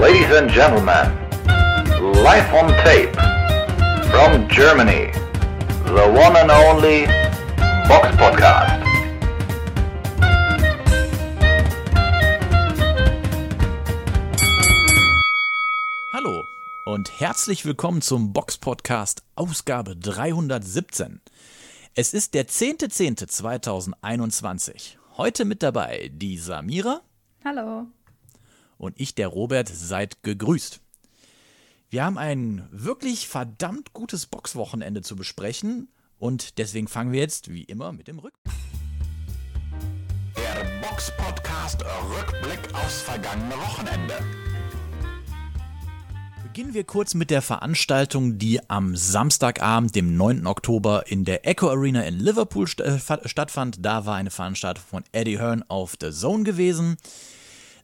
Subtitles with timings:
[0.00, 1.10] Ladies and gentlemen,
[2.22, 3.12] live on tape
[4.12, 5.10] from Germany,
[5.86, 7.06] the one and only
[7.88, 8.80] Box Podcast.
[16.12, 16.44] Hallo
[16.84, 21.20] und herzlich willkommen zum Box Podcast Ausgabe 317.
[21.96, 24.94] Es ist der 10.10.2021.
[25.16, 27.00] Heute mit dabei die Samira.
[27.44, 27.88] Hallo.
[28.78, 30.80] Und ich, der Robert, seid gegrüßt.
[31.90, 35.88] Wir haben ein wirklich verdammt gutes Boxwochenende zu besprechen
[36.18, 38.54] und deswegen fangen wir jetzt wie immer mit dem Rückblick.
[40.36, 44.14] Der Box Podcast Rückblick aufs vergangene Wochenende.
[46.42, 50.46] Beginnen wir kurz mit der Veranstaltung, die am Samstagabend, dem 9.
[50.46, 53.84] Oktober, in der Echo Arena in Liverpool st äh, stattfand.
[53.84, 56.96] Da war eine Veranstaltung von Eddie Hearn auf The Zone gewesen.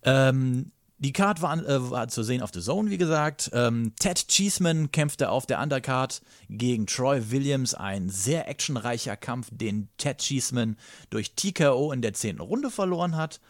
[0.03, 0.73] Ähm,
[1.05, 3.51] die Card war, äh, war, zu sehen auf The Zone, wie gesagt.
[3.53, 7.75] Ähm, Ted Cheeseman kämpfte auf der Undercard gegen Troy Williams.
[7.75, 10.77] Ein sehr actionreicher Kampf, den Ted Cheeseman
[11.11, 12.41] durch TKO in der 10.
[12.41, 13.41] Runde verloren hat.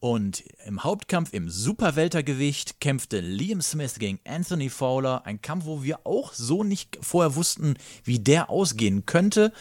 [0.00, 5.26] Und im Hauptkampf im Superweltergewicht kämpfte Liam Smith gegen Anthony Fowler.
[5.26, 9.52] Ein Kampf, wo wir auch so nicht vorher wussten, wie der ausgehen könnte.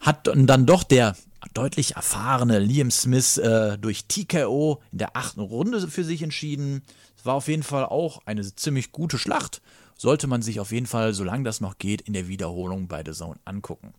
[0.00, 1.14] Hat dann doch der
[1.54, 6.82] deutlich erfahrene Liam Smith äh, durch TKO in der achten Runde für sich entschieden.
[7.16, 9.62] Es war auf jeden Fall auch eine ziemlich gute Schlacht.
[9.96, 13.12] Sollte man sich auf jeden Fall, solange das noch geht, in der Wiederholung bei The
[13.12, 13.94] Zone angucken.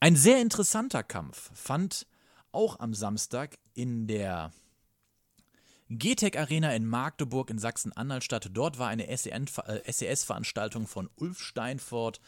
[0.00, 2.06] Ein sehr interessanter Kampf fand
[2.50, 4.50] auch am Samstag in der
[5.90, 8.50] GTEC Arena in Magdeburg in Sachsen-Anhalt statt.
[8.52, 12.20] Dort war eine SES-Veranstaltung von Ulf Steinfort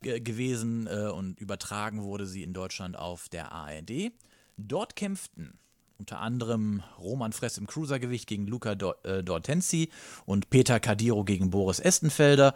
[0.00, 4.12] gewesen äh, und übertragen wurde sie in Deutschland auf der ARD.
[4.56, 5.58] Dort kämpften
[5.98, 8.72] unter anderem Roman Fress im Cruisergewicht gegen Luca
[9.04, 9.90] äh, Dortensi
[10.24, 12.54] und Peter Kadiro gegen Boris Estenfelder.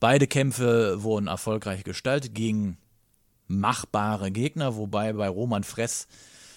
[0.00, 2.78] Beide Kämpfe wurden erfolgreich gestaltet gegen
[3.46, 6.08] machbare Gegner, wobei bei Roman Fress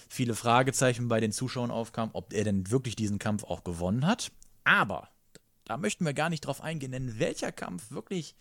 [0.08, 4.30] viele Fragezeichen bei den Zuschauern aufkamen, ob er denn wirklich diesen Kampf auch gewonnen hat.
[4.64, 5.08] Aber
[5.64, 8.34] da möchten wir gar nicht drauf eingehen, denn welcher Kampf wirklich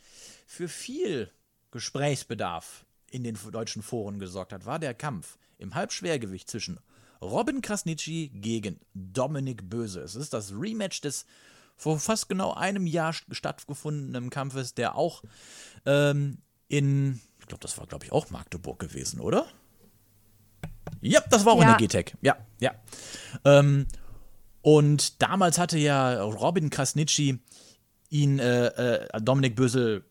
[0.46, 1.32] für viel
[1.74, 6.80] Gesprächsbedarf in den deutschen Foren gesorgt hat, war der Kampf im Halbschwergewicht zwischen
[7.22, 10.02] Robin Krasnitschi gegen Dominik Böse.
[10.02, 11.26] Es ist das Rematch des
[11.76, 15.24] vor fast genau einem Jahr stattgefundenen Kampfes, der auch
[15.86, 19.48] ähm, in, ich glaube, das war, glaube ich, auch Magdeburg gewesen, oder?
[21.02, 21.72] Ja, das war auch ja.
[21.72, 22.16] in der GTEC.
[22.22, 22.74] Ja, ja.
[23.44, 23.88] Ähm,
[24.62, 27.40] und damals hatte ja Robin Krasnitschi
[28.10, 30.06] ihn, äh, äh, Dominik Bösel,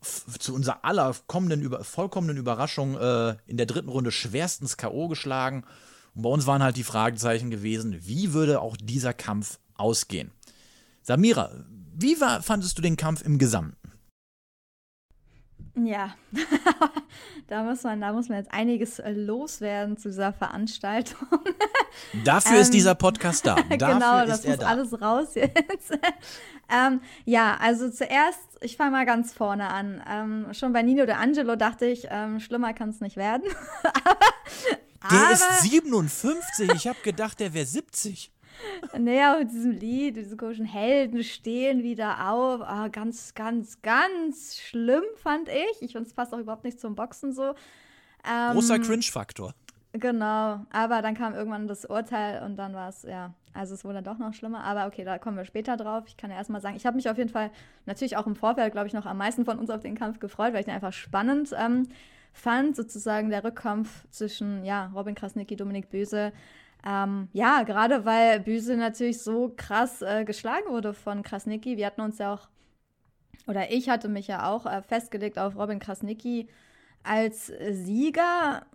[0.00, 5.08] zu unserer aller kommenden, über, vollkommenen Überraschung äh, in der dritten Runde schwerstens K.O.
[5.08, 5.64] geschlagen.
[6.14, 10.32] Und bei uns waren halt die Fragezeichen gewesen, wie würde auch dieser Kampf ausgehen?
[11.02, 11.50] Samira,
[11.94, 13.79] wie war, fandest du den Kampf im Gesamten?
[15.86, 16.14] Ja,
[17.48, 21.28] da, muss man, da muss man jetzt einiges äh, loswerden zu dieser Veranstaltung.
[22.24, 23.54] Dafür ähm, ist dieser Podcast da.
[23.78, 24.66] Dafür genau, das muss da.
[24.66, 25.98] alles raus jetzt.
[26.68, 30.02] ähm, ja, also zuerst, ich fange mal ganz vorne an.
[30.08, 33.44] Ähm, schon bei Nino de Angelo dachte ich, ähm, schlimmer kann es nicht werden.
[35.10, 38.32] der aber, ist 57, ich habe gedacht, der wäre 70.
[38.98, 42.60] Naja, mit diesem Lied, diese komischen Helden stehen wieder auf.
[42.62, 45.82] Ah, ganz, ganz, ganz schlimm, fand ich.
[45.82, 47.54] Ich finde, es passt auch überhaupt nicht zum Boxen so.
[48.28, 49.54] Ähm, Großer Cringe-Faktor.
[49.92, 54.00] Genau, aber dann kam irgendwann das Urteil und dann war es, ja, also es wurde
[54.00, 54.62] dann doch noch schlimmer.
[54.62, 56.04] Aber okay, da kommen wir später drauf.
[56.06, 57.50] Ich kann ja erstmal sagen, ich habe mich auf jeden Fall
[57.86, 60.52] natürlich auch im Vorfeld, glaube ich, noch am meisten von uns auf den Kampf gefreut,
[60.52, 61.88] weil ich den einfach spannend ähm,
[62.32, 66.32] fand, sozusagen der Rückkampf zwischen, ja, Robin Krasnicki, Dominik Böse.
[66.86, 71.76] Ähm, ja, gerade weil Büse natürlich so krass äh, geschlagen wurde von Krasnicki.
[71.76, 72.48] Wir hatten uns ja auch,
[73.46, 76.48] oder ich hatte mich ja auch äh, festgelegt auf Robin Krasnicki
[77.02, 78.66] als Sieger.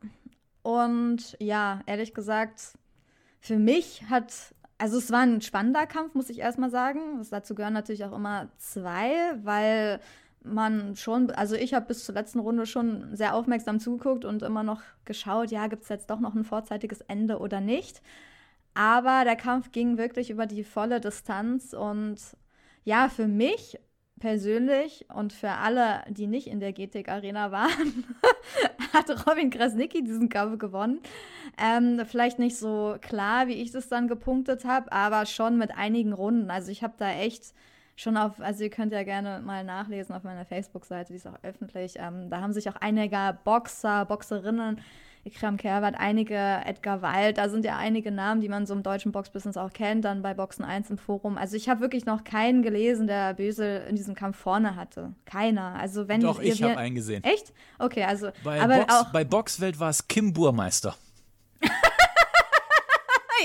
[0.61, 2.73] Und ja, ehrlich gesagt,
[3.39, 4.33] für mich hat,
[4.77, 7.21] also es war ein spannender Kampf, muss ich erstmal sagen.
[7.30, 9.12] dazu gehören natürlich auch immer zwei,
[9.44, 10.00] weil
[10.45, 14.63] man schon, also ich habe bis zur letzten Runde schon sehr aufmerksam zugeguckt und immer
[14.63, 18.01] noch geschaut, ja, gibt es jetzt doch noch ein vorzeitiges Ende oder nicht.
[18.74, 22.18] Aber der Kampf ging wirklich über die volle Distanz und
[22.83, 23.80] ja, für mich
[24.19, 28.06] persönlich und für alle, die nicht in der GTIC Arena waren,
[28.94, 31.00] hat Robin Krasnicki diesen Kampf gewonnen.
[31.57, 36.13] Ähm, vielleicht nicht so klar, wie ich das dann gepunktet habe, aber schon mit einigen
[36.13, 36.50] Runden.
[36.50, 37.53] Also ich habe da echt
[37.95, 41.44] schon auf, also ihr könnt ja gerne mal nachlesen auf meiner Facebook-Seite, die ist auch
[41.44, 41.95] öffentlich.
[41.97, 44.80] Ähm, da haben sich auch einige Boxer, Boxerinnen
[45.25, 49.12] Ikram Kerwat, einige Edgar Wald, da sind ja einige Namen, die man so im deutschen
[49.12, 51.39] Boxbusiness auch kennt, dann bei Boxen 1 im Forum.
[51.39, 55.13] Also ich habe wirklich noch keinen gelesen, der Bösel in diesem Kampf vorne hatte.
[55.25, 55.80] Keiner.
[55.80, 57.24] Also wenn Doch, ich habe einen gesehen.
[57.24, 57.53] Echt?
[57.80, 60.95] Okay, also Bei, aber Box, auch bei Boxwelt war es Kim Burmeister.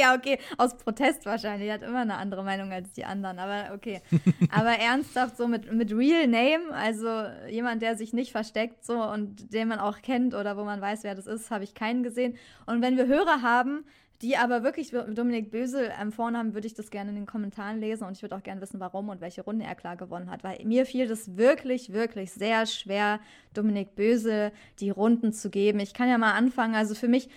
[0.00, 1.68] Ja, okay, aus Protest wahrscheinlich.
[1.68, 4.00] Er hat immer eine andere Meinung als die anderen, aber okay.
[4.50, 7.08] aber ernsthaft so mit, mit Real Name, also
[7.48, 11.04] jemand, der sich nicht versteckt so und den man auch kennt oder wo man weiß,
[11.04, 12.36] wer das ist, habe ich keinen gesehen.
[12.66, 13.84] Und wenn wir Hörer haben,
[14.22, 17.80] die aber wirklich Dominik Bösel ähm, vorne haben, würde ich das gerne in den Kommentaren
[17.80, 20.44] lesen und ich würde auch gerne wissen, warum und welche Runde er klar gewonnen hat,
[20.44, 23.20] weil mir fiel das wirklich, wirklich sehr schwer,
[23.54, 25.80] Dominik Bösel die Runden zu geben.
[25.80, 27.30] Ich kann ja mal anfangen, also für mich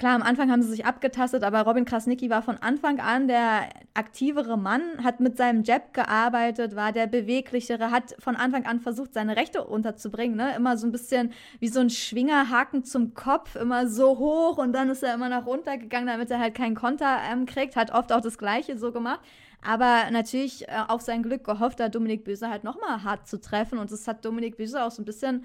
[0.00, 3.68] Klar, am Anfang haben sie sich abgetastet, aber Robin Krasnicki war von Anfang an der
[3.92, 9.12] aktivere Mann, hat mit seinem Jab gearbeitet, war der beweglichere, hat von Anfang an versucht,
[9.12, 10.56] seine Rechte unterzubringen, ne?
[10.56, 14.88] Immer so ein bisschen wie so ein Schwingerhaken zum Kopf, immer so hoch und dann
[14.88, 18.10] ist er immer nach runter gegangen, damit er halt keinen Konter ähm, kriegt, hat oft
[18.10, 19.20] auch das Gleiche so gemacht.
[19.62, 23.78] Aber natürlich äh, auf sein Glück gehofft, da Dominik Böse halt nochmal hart zu treffen.
[23.78, 25.44] Und das hat Dominik Böse auch so ein bisschen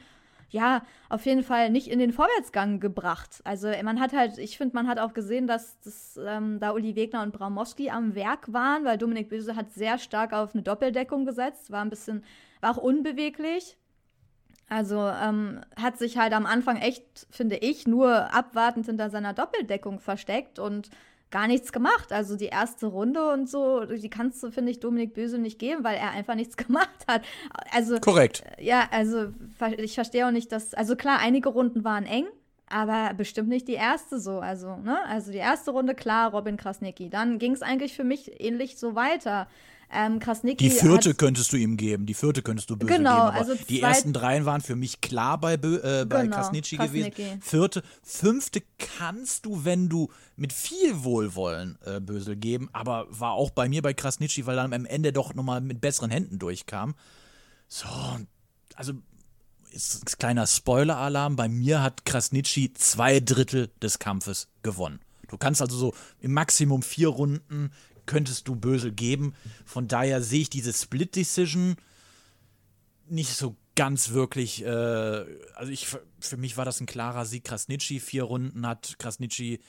[0.50, 3.42] ja, auf jeden Fall nicht in den Vorwärtsgang gebracht.
[3.44, 6.96] Also man hat halt, ich finde, man hat auch gesehen, dass das, ähm, da Uli
[6.96, 11.26] Wegner und Braumowski am Werk waren, weil Dominik Böse hat sehr stark auf eine Doppeldeckung
[11.26, 12.24] gesetzt, war ein bisschen,
[12.62, 13.78] war auch unbeweglich.
[14.68, 20.00] Also ähm, hat sich halt am Anfang echt, finde ich, nur abwartend hinter seiner Doppeldeckung
[20.00, 20.90] versteckt und
[21.32, 22.12] gar nichts gemacht.
[22.12, 25.84] Also die erste Runde und so, die kannst du, finde ich, Dominik Böse nicht geben,
[25.84, 27.24] weil er einfach nichts gemacht hat.
[27.72, 28.44] Also Korrekt.
[28.60, 29.28] Ja, also
[29.78, 32.28] ich verstehe auch nicht, dass, also klar, einige Runden waren eng,
[32.68, 34.40] aber bestimmt nicht die erste so.
[34.40, 34.98] Also, ne?
[35.08, 37.10] Also die erste Runde, klar, Robin Krasnicki.
[37.10, 39.48] Dann ging es eigentlich für mich ähnlich so weiter.
[39.96, 43.38] Ähm, Krasnicki die vierte könntest du ihm geben, die vierte könntest du böse genau, geben.
[43.38, 47.24] Also die ersten dreien waren für mich klar bei, äh, bei genau, Krasnitschi Krasnicki.
[47.24, 47.42] gewesen.
[47.42, 53.52] Vierte, fünfte kannst du, wenn du mit viel Wohlwollen äh, Bösel geben, aber war auch
[53.52, 56.96] bei mir bei Krasnitschi, weil er am Ende doch nochmal mit besseren Händen durchkam.
[57.70, 57.88] So,
[58.76, 58.94] also
[59.72, 61.36] ist ein kleiner Spoiler-Alarm.
[61.36, 65.00] Bei mir hat Krasnitschi zwei Drittel des Kampfes gewonnen.
[65.28, 67.72] Du kannst also so im Maximum vier Runden
[68.06, 69.34] könntest du Bösel geben.
[69.66, 71.76] Von daher sehe ich diese Split Decision
[73.08, 74.64] nicht so ganz wirklich.
[74.64, 75.26] Äh,
[75.56, 75.88] also ich
[76.20, 77.44] für mich war das ein klarer Sieg.
[77.44, 79.60] Krasnitschi vier Runden hat Krasnitschi,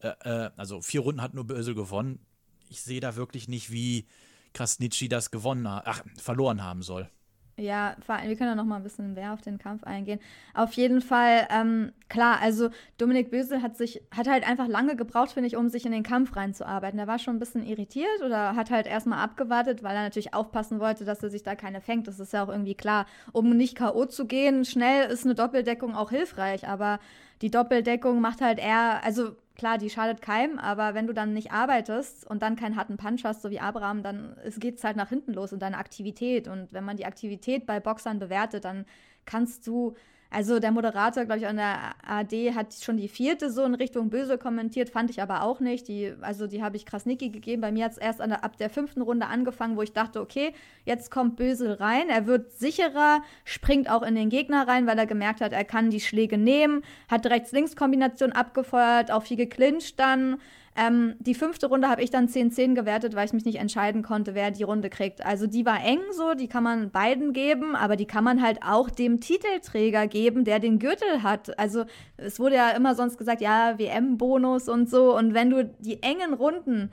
[0.00, 2.20] äh, äh, also vier Runden hat nur Bösel gewonnen.
[2.68, 4.06] Ich sehe da wirklich nicht, wie
[4.52, 7.10] Krasnitschi das gewonnen, ach verloren haben soll.
[7.58, 10.20] Ja, wir können ja noch mal ein bisschen mehr auf den Kampf eingehen.
[10.52, 12.68] Auf jeden Fall, ähm, klar, also
[12.98, 16.02] Dominik Bösel hat sich, hat halt einfach lange gebraucht, finde ich, um sich in den
[16.02, 16.98] Kampf reinzuarbeiten.
[16.98, 20.80] Er war schon ein bisschen irritiert oder hat halt erstmal abgewartet, weil er natürlich aufpassen
[20.80, 22.06] wollte, dass er sich da keine fängt.
[22.08, 23.06] Das ist ja auch irgendwie klar.
[23.32, 24.04] Um nicht K.O.
[24.04, 27.00] zu gehen, schnell ist eine Doppeldeckung auch hilfreich, aber
[27.40, 31.52] die Doppeldeckung macht halt eher, also klar, die schadet keinem, aber wenn du dann nicht
[31.52, 35.08] arbeitest und dann keinen harten Punch hast, so wie Abraham, dann geht es halt nach
[35.08, 36.46] hinten los in deiner Aktivität.
[36.46, 38.84] Und wenn man die Aktivität bei Boxern bewertet, dann
[39.24, 39.94] kannst du
[40.30, 44.10] also der Moderator, glaube ich, an der AD hat schon die vierte so in Richtung
[44.10, 45.88] böse kommentiert, fand ich aber auch nicht.
[45.88, 47.62] Die, also die habe ich Krasnicki gegeben.
[47.62, 50.52] Bei mir hat es erst der, ab der fünften Runde angefangen, wo ich dachte, okay,
[50.84, 52.08] jetzt kommt Bösel rein.
[52.08, 55.90] Er wird sicherer, springt auch in den Gegner rein, weil er gemerkt hat, er kann
[55.90, 60.38] die Schläge nehmen, hat Rechts-Links-Kombination abgefeuert, auch viel geclincht dann.
[60.76, 64.34] Ähm, die fünfte Runde habe ich dann 10-10 gewertet, weil ich mich nicht entscheiden konnte,
[64.34, 65.24] wer die Runde kriegt.
[65.24, 68.60] Also die war eng so, die kann man beiden geben, aber die kann man halt
[68.62, 71.58] auch dem Titelträger geben, der den Gürtel hat.
[71.58, 71.84] Also
[72.18, 75.16] es wurde ja immer sonst gesagt, ja, WM-Bonus und so.
[75.16, 76.90] Und wenn du die engen Runden,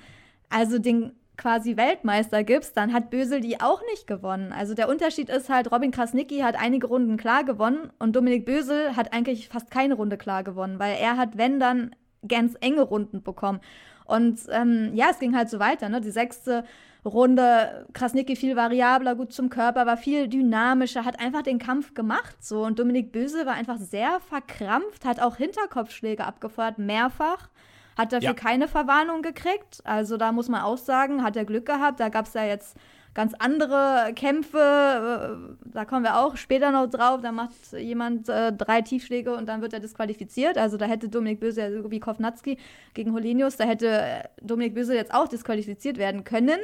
[0.50, 4.54] also den quasi Weltmeister gibst, dann hat Bösel die auch nicht gewonnen.
[4.54, 8.96] Also der Unterschied ist halt, Robin Krasnicki hat einige Runden klar gewonnen und Dominik Bösel
[8.96, 11.96] hat eigentlich fast keine Runde klar gewonnen, weil er hat, wenn dann,
[12.28, 13.60] ganz enge Runden bekommen.
[14.06, 15.90] Und ähm, ja, es ging halt so weiter.
[15.90, 16.02] Ne?
[16.02, 16.66] Die sechste
[17.06, 22.36] Runde, Krasnicki viel variabler, gut zum Körper, war viel dynamischer, hat einfach den Kampf gemacht.
[22.44, 22.64] So.
[22.66, 27.50] Und Dominik Böse war einfach sehr verkrampft, hat auch Hinterkopfschläge abgefeuert, mehrfach.
[27.98, 28.34] Hat dafür ja.
[28.34, 29.82] keine Verwarnung gekriegt.
[29.84, 32.00] Also da muss man auch sagen, hat er Glück gehabt.
[32.00, 32.76] Da gab es ja jetzt
[33.14, 34.58] ganz andere Kämpfe.
[34.58, 37.22] Äh, da kommen wir auch später noch drauf.
[37.22, 40.58] Da macht jemand äh, drei Tiefschläge und dann wird er disqualifiziert.
[40.58, 42.58] Also da hätte Dominik Böse, wie Kovnatski
[42.94, 46.60] gegen Holinius, da hätte äh, Dominik Böse jetzt auch disqualifiziert werden können,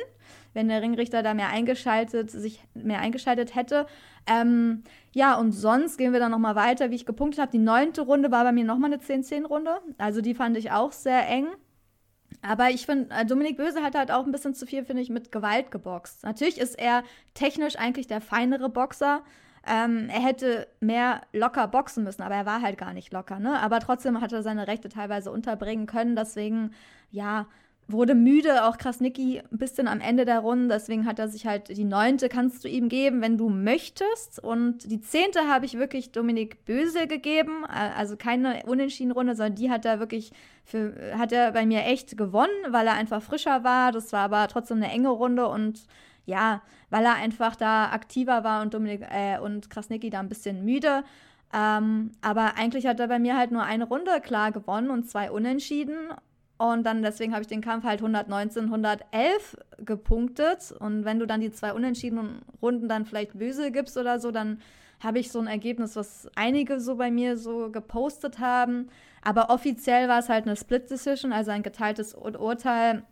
[0.53, 3.85] wenn der Ringrichter da mehr eingeschaltet, sich mehr eingeschaltet hätte.
[4.27, 7.51] Ähm, ja, und sonst gehen wir dann nochmal weiter, wie ich gepunktet habe.
[7.51, 9.79] Die neunte Runde war bei mir nochmal eine 10-10-Runde.
[9.97, 11.47] Also die fand ich auch sehr eng.
[12.41, 15.09] Aber ich finde, äh, Dominik Böse hat halt auch ein bisschen zu viel, finde ich,
[15.09, 16.23] mit Gewalt geboxt.
[16.23, 19.23] Natürlich ist er technisch eigentlich der feinere Boxer.
[19.67, 23.59] ähm, er hätte mehr locker boxen müssen, aber er war halt gar nicht locker, ne?
[23.59, 26.15] Aber trotzdem hat er seine Rechte teilweise unterbringen können.
[26.15, 26.71] Deswegen,
[27.11, 27.47] ja,
[27.91, 30.75] wurde müde, auch Krasnicki ein bisschen am Ende der Runde.
[30.75, 34.41] Deswegen hat er sich halt die neunte kannst du ihm geben, wenn du möchtest.
[34.41, 37.65] Und die zehnte habe ich wirklich Dominik Bösel gegeben.
[37.65, 40.31] Also keine unentschieden Runde, sondern die hat er wirklich
[40.63, 43.91] für, hat er bei mir echt gewonnen, weil er einfach frischer war.
[43.91, 45.87] Das war aber trotzdem eine enge Runde und
[46.25, 50.63] ja, weil er einfach da aktiver war und Dominik äh, und Krasnicki da ein bisschen
[50.63, 51.03] müde.
[51.51, 55.31] Ähm, aber eigentlich hat er bei mir halt nur eine Runde klar gewonnen und zwei
[55.31, 55.95] Unentschieden.
[56.59, 60.73] Und dann deswegen habe ich den Kampf halt 119, 111 gepunktet.
[60.77, 64.59] Und wenn du dann die zwei unentschiedenen Runden dann vielleicht böse gibst oder so, dann
[64.99, 68.89] habe ich so ein Ergebnis, was einige so bei mir so gepostet haben.
[69.21, 73.03] Aber offiziell war es halt eine Split Decision, also ein geteiltes Urteil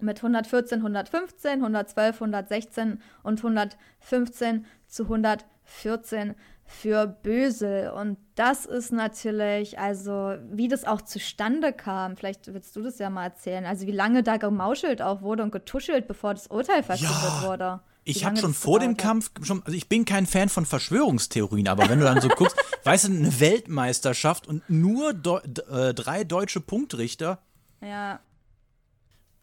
[0.00, 6.36] mit 114, 115, 112, 116 und 115 zu 114
[6.68, 7.90] für Bösel.
[7.90, 13.10] Und das ist natürlich, also wie das auch zustande kam, vielleicht willst du das ja
[13.10, 17.16] mal erzählen, also wie lange da gemauschelt auch wurde und getuschelt, bevor das Urteil verkündet
[17.22, 17.48] ja.
[17.48, 17.80] wurde.
[18.04, 21.88] Ich habe schon vor dem Kampf schon, also ich bin kein Fan von Verschwörungstheorien, aber
[21.88, 26.60] wenn du dann so guckst, weißt du, eine Weltmeisterschaft und nur Deu äh, drei deutsche
[26.60, 27.38] Punktrichter.
[27.82, 28.20] Ja.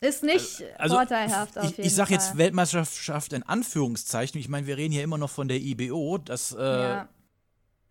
[0.01, 4.39] Ist nicht also, vorteilhaft auf ich, jeden Ich sage jetzt Weltmeisterschaft in Anführungszeichen.
[4.39, 6.17] Ich meine, wir reden hier immer noch von der IBO.
[6.17, 7.09] Das, äh, ja.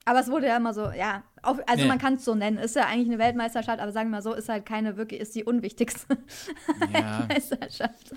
[0.06, 1.88] Aber es wurde ja immer so, ja, auf, also nee.
[1.88, 2.58] man kann es so nennen.
[2.58, 5.34] Ist ja eigentlich eine Weltmeisterschaft, aber sagen wir mal so, ist halt keine wirklich, ist
[5.34, 6.18] die unwichtigste
[6.92, 7.20] ja.
[7.20, 8.12] Weltmeisterschaft.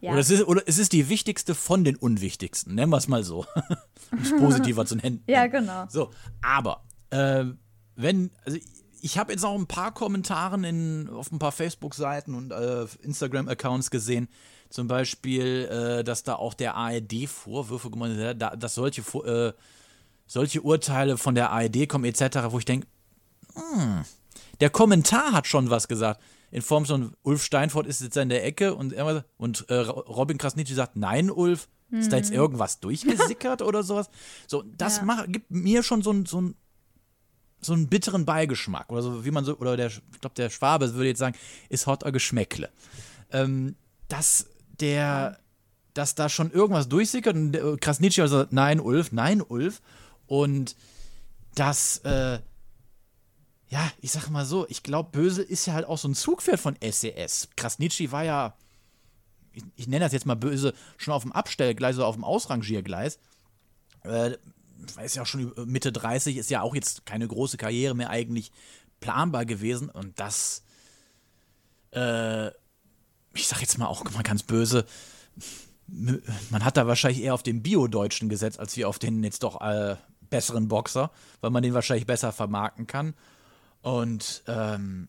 [0.00, 0.12] Ja.
[0.12, 3.24] Oder, es ist, oder es ist die wichtigste von den unwichtigsten, nennen wir es mal
[3.24, 3.46] so.
[4.12, 5.22] um es positiver zu nennen.
[5.26, 5.86] Ja, genau.
[5.88, 6.10] So,
[6.42, 7.44] aber äh,
[7.96, 8.58] wenn, also
[9.02, 13.90] ich habe jetzt auch ein paar Kommentare in, auf ein paar Facebook-Seiten und äh, Instagram-Accounts
[13.90, 14.28] gesehen.
[14.68, 19.52] Zum Beispiel, äh, dass da auch der ARD Vorwürfe gemacht hat, dass solche, äh,
[20.30, 22.86] solche Urteile von der ARD kommen, etc., wo ich denke,
[23.54, 24.04] hm,
[24.60, 26.22] der Kommentar hat schon was gesagt.
[26.52, 28.94] In Form von Ulf Steinfort ist jetzt in der Ecke und,
[29.36, 32.36] und äh, Robin Krasnitschi sagt, nein, Ulf, ist da jetzt mhm.
[32.36, 34.08] irgendwas durchgesickert oder sowas?
[34.46, 35.02] So, das ja.
[35.02, 36.54] macht, gibt mir schon so ein, so ein
[37.62, 40.94] so einen bitteren Beigeschmack oder so, wie man so, oder der, ich glaube, der Schwabe
[40.94, 41.36] würde jetzt sagen,
[41.68, 42.70] ist hot Geschmäckle.
[43.32, 43.74] Ähm,
[44.08, 44.46] dass
[44.80, 45.38] der,
[45.92, 49.82] dass da schon irgendwas durchsickert und der, Krasnitschi also, nein, Ulf, nein, Ulf.
[50.30, 50.76] Und
[51.56, 52.38] dass, äh,
[53.66, 56.60] ja, ich sag mal so, ich glaube, Böse ist ja halt auch so ein Zugpferd
[56.60, 57.48] von SES.
[57.56, 58.54] Krasnitschi war ja,
[59.52, 63.18] ich, ich nenne das jetzt mal böse, schon auf dem Abstellgleis oder auf dem Ausrangiergleis.
[64.04, 64.36] Äh,
[64.94, 68.52] weiß ja auch schon Mitte 30, ist ja auch jetzt keine große Karriere mehr eigentlich
[69.00, 69.90] planbar gewesen.
[69.90, 70.62] Und das,
[71.92, 72.50] äh,
[73.34, 74.86] ich sag jetzt mal auch mal ganz böse,
[75.88, 79.60] man hat da wahrscheinlich eher auf den Bio-Deutschen gesetzt, als wie auf den jetzt doch
[79.60, 79.96] äh,
[80.30, 81.10] besseren Boxer,
[81.40, 83.14] weil man den wahrscheinlich besser vermarkten kann.
[83.82, 85.08] Und ähm,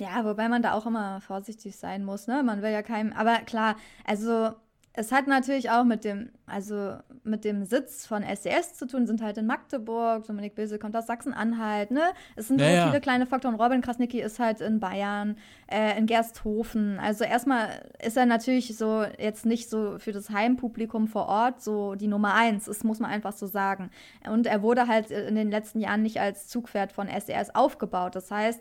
[0.00, 2.42] ja, wobei man da auch immer vorsichtig sein muss, ne?
[2.42, 4.54] Man will ja keinem, aber klar, also
[4.92, 9.22] es hat natürlich auch mit dem, also mit dem Sitz von SES zu tun, sind
[9.22, 12.02] halt in Magdeburg, Dominik Böse kommt aus Sachsen-Anhalt, ne?
[12.34, 13.54] Es sind ja, so viele kleine Faktoren.
[13.54, 15.36] Robin Krasnicki ist halt in Bayern,
[15.68, 16.98] äh, in Gersthofen.
[16.98, 21.94] Also erstmal ist er natürlich so jetzt nicht so für das Heimpublikum vor Ort so
[21.94, 23.90] die Nummer eins, das muss man einfach so sagen.
[24.28, 28.16] Und er wurde halt in den letzten Jahren nicht als Zugpferd von SES aufgebaut.
[28.16, 28.60] Das heißt,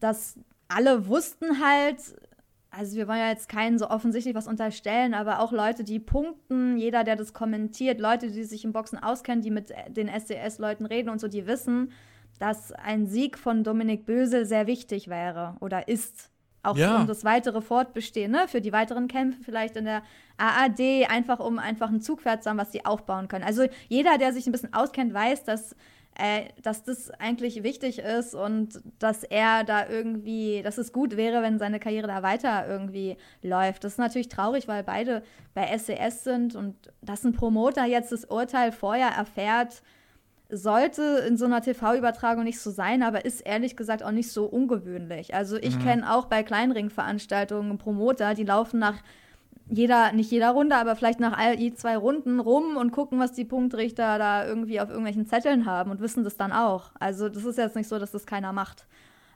[0.00, 1.98] dass alle wussten halt,
[2.74, 6.78] also wir wollen ja jetzt keinen so offensichtlich was unterstellen, aber auch Leute, die punkten,
[6.78, 11.10] jeder, der das kommentiert, Leute, die sich im Boxen auskennen, die mit den SCS-Leuten reden
[11.10, 11.92] und so, die wissen,
[12.38, 16.30] dass ein Sieg von Dominik Bösel sehr wichtig wäre oder ist.
[16.64, 17.00] Auch ja.
[17.00, 18.46] um das weitere Fortbestehen, ne?
[18.46, 20.02] für die weiteren Kämpfe vielleicht in der
[20.38, 23.44] AAD, einfach um einfach ein Zugpferd zu haben, was sie aufbauen können.
[23.44, 25.74] Also jeder, der sich ein bisschen auskennt, weiß, dass
[26.18, 31.42] äh, dass das eigentlich wichtig ist und dass er da irgendwie, dass es gut wäre,
[31.42, 33.84] wenn seine Karriere da weiter irgendwie läuft.
[33.84, 35.22] Das ist natürlich traurig, weil beide
[35.54, 39.82] bei SES sind und dass ein Promoter jetzt das Urteil vorher erfährt,
[40.50, 44.44] sollte in so einer TV-Übertragung nicht so sein, aber ist ehrlich gesagt auch nicht so
[44.44, 45.34] ungewöhnlich.
[45.34, 45.82] Also ich mhm.
[45.82, 49.02] kenne auch bei Kleinringveranstaltungen Promoter, die laufen nach
[49.72, 53.32] jeder, nicht jeder Runde, aber vielleicht nach all, je zwei Runden rum und gucken, was
[53.32, 56.90] die Punktrichter da irgendwie auf irgendwelchen Zetteln haben und wissen das dann auch.
[57.00, 58.86] Also das ist jetzt nicht so, dass das keiner macht.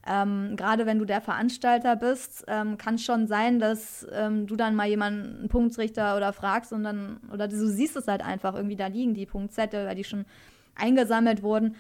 [0.07, 4.57] Ähm, Gerade wenn du der Veranstalter bist, ähm, kann es schon sein, dass ähm, du
[4.57, 8.55] dann mal jemanden, einen Punktrichter oder fragst und dann, oder du siehst es halt einfach
[8.55, 10.27] irgendwie da liegen, die Punktzettel, weil die schon
[10.75, 11.77] eingesammelt wurden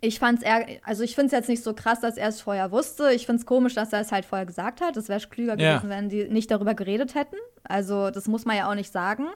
[0.00, 2.70] ich fand's eher, also ich finde es jetzt nicht so krass, dass er es vorher
[2.70, 3.12] wusste.
[3.12, 4.96] Ich finde es komisch, dass er es halt vorher gesagt hat.
[4.96, 5.76] Es wäre klüger ja.
[5.78, 7.36] gewesen, wenn die nicht darüber geredet hätten.
[7.68, 9.26] Also das muss man ja auch nicht sagen.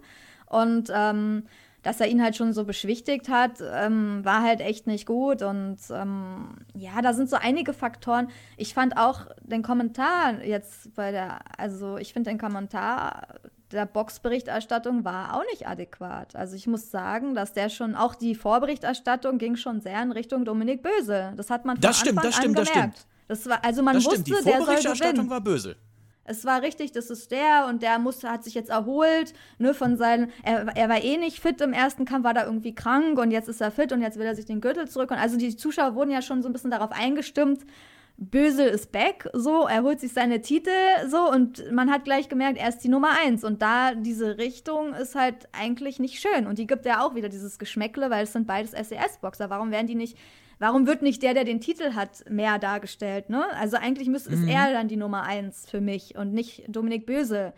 [0.47, 1.45] Und ähm,
[1.83, 5.43] dass er ihn halt schon so beschwichtigt hat, ähm, war halt echt nicht gut.
[5.43, 8.29] Und ähm, ja, da sind so einige Faktoren.
[8.57, 13.41] Ich fand auch den Kommentar jetzt bei der, also ich finde den Kommentar
[13.73, 16.35] der Boxberichterstattung war auch nicht adäquat.
[16.35, 20.45] Also ich muss sagen, dass der schon, auch die Vorberichterstattung ging schon sehr in Richtung
[20.45, 21.33] Dominik Böse.
[21.37, 22.99] Das hat man von das stimmt, Anfang das stimmt, an das gemerkt.
[22.99, 23.07] stimmt.
[23.29, 25.77] Das war, also man das wusste, stimmt, die Vorberichterstattung war böse.
[26.25, 29.97] Es war richtig, das ist der und der muss, hat sich jetzt erholt, ne, von
[29.97, 33.31] seinen, er, er war eh nicht fit im ersten Kampf, war da irgendwie krank und
[33.31, 35.11] jetzt ist er fit und jetzt will er sich den Gürtel zurück.
[35.11, 37.65] Und also die Zuschauer wurden ja schon so ein bisschen darauf eingestimmt,
[38.21, 40.71] Bösel ist back, so, er holt sich seine Titel,
[41.09, 43.45] so, und man hat gleich gemerkt, er ist die Nummer eins.
[43.45, 46.47] Und da diese Richtung ist halt eigentlich nicht schön.
[46.47, 49.49] Und die gibt ja auch wieder dieses Geschmäckle, weil es sind beides SES-Boxer.
[49.49, 50.19] Warum werden die nicht,
[50.61, 53.45] warum wird nicht der, der den Titel hat, mehr dargestellt, ne?
[53.57, 57.53] Also eigentlich müsste, ist er dann die Nummer eins für mich und nicht Dominik Böse.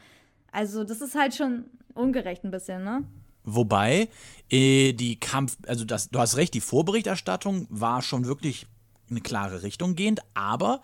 [0.51, 3.05] Also, das ist halt schon ungerecht ein bisschen, ne?
[3.45, 4.09] Wobei,
[4.51, 8.67] äh, die Kampf, also das, du hast recht, die Vorberichterstattung war schon wirklich
[9.11, 10.81] eine klare Richtung gehend, aber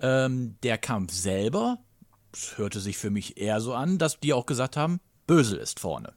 [0.00, 1.78] ähm, der Kampf selber
[2.56, 6.12] hörte sich für mich eher so an, dass die auch gesagt haben, Bösel ist vorne.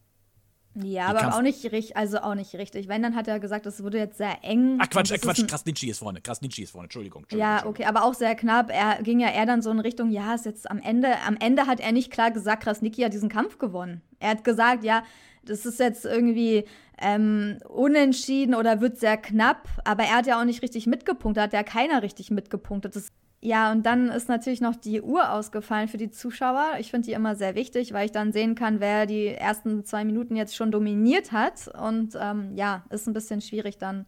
[0.84, 2.88] Ja, aber auch nicht richtig, also auch nicht richtig.
[2.88, 4.77] Wenn, dann hat er gesagt, es wurde jetzt sehr eng.
[4.79, 7.24] Ach Quatsch, äh, Quatsch, Krasnitschi ist vorne, Krasnitschi ist vorne, Entschuldigung.
[7.24, 8.69] Entschuldigung Ja, okay, aber auch sehr knapp.
[8.69, 11.65] Er ging ja eher dann so in Richtung, ja, ist jetzt am Ende, am Ende
[11.65, 14.01] hat er nicht klar gesagt, Krasniki hat diesen Kampf gewonnen.
[14.19, 15.03] Er hat gesagt, ja,
[15.43, 16.65] das ist jetzt irgendwie
[17.00, 21.53] ähm, unentschieden oder wird sehr knapp, aber er hat ja auch nicht richtig mitgepunktet, hat
[21.53, 22.96] ja keiner richtig mitgepunktet.
[22.96, 26.74] Das, ja, und dann ist natürlich noch die Uhr ausgefallen für die Zuschauer.
[26.79, 30.03] Ich finde die immer sehr wichtig, weil ich dann sehen kann, wer die ersten zwei
[30.06, 31.67] Minuten jetzt schon dominiert hat.
[31.79, 34.06] Und ähm, ja, ist ein bisschen schwierig dann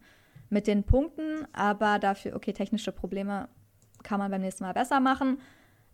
[0.48, 3.48] mit den Punkten, aber dafür, okay, technische Probleme
[4.02, 5.38] kann man beim nächsten Mal besser machen.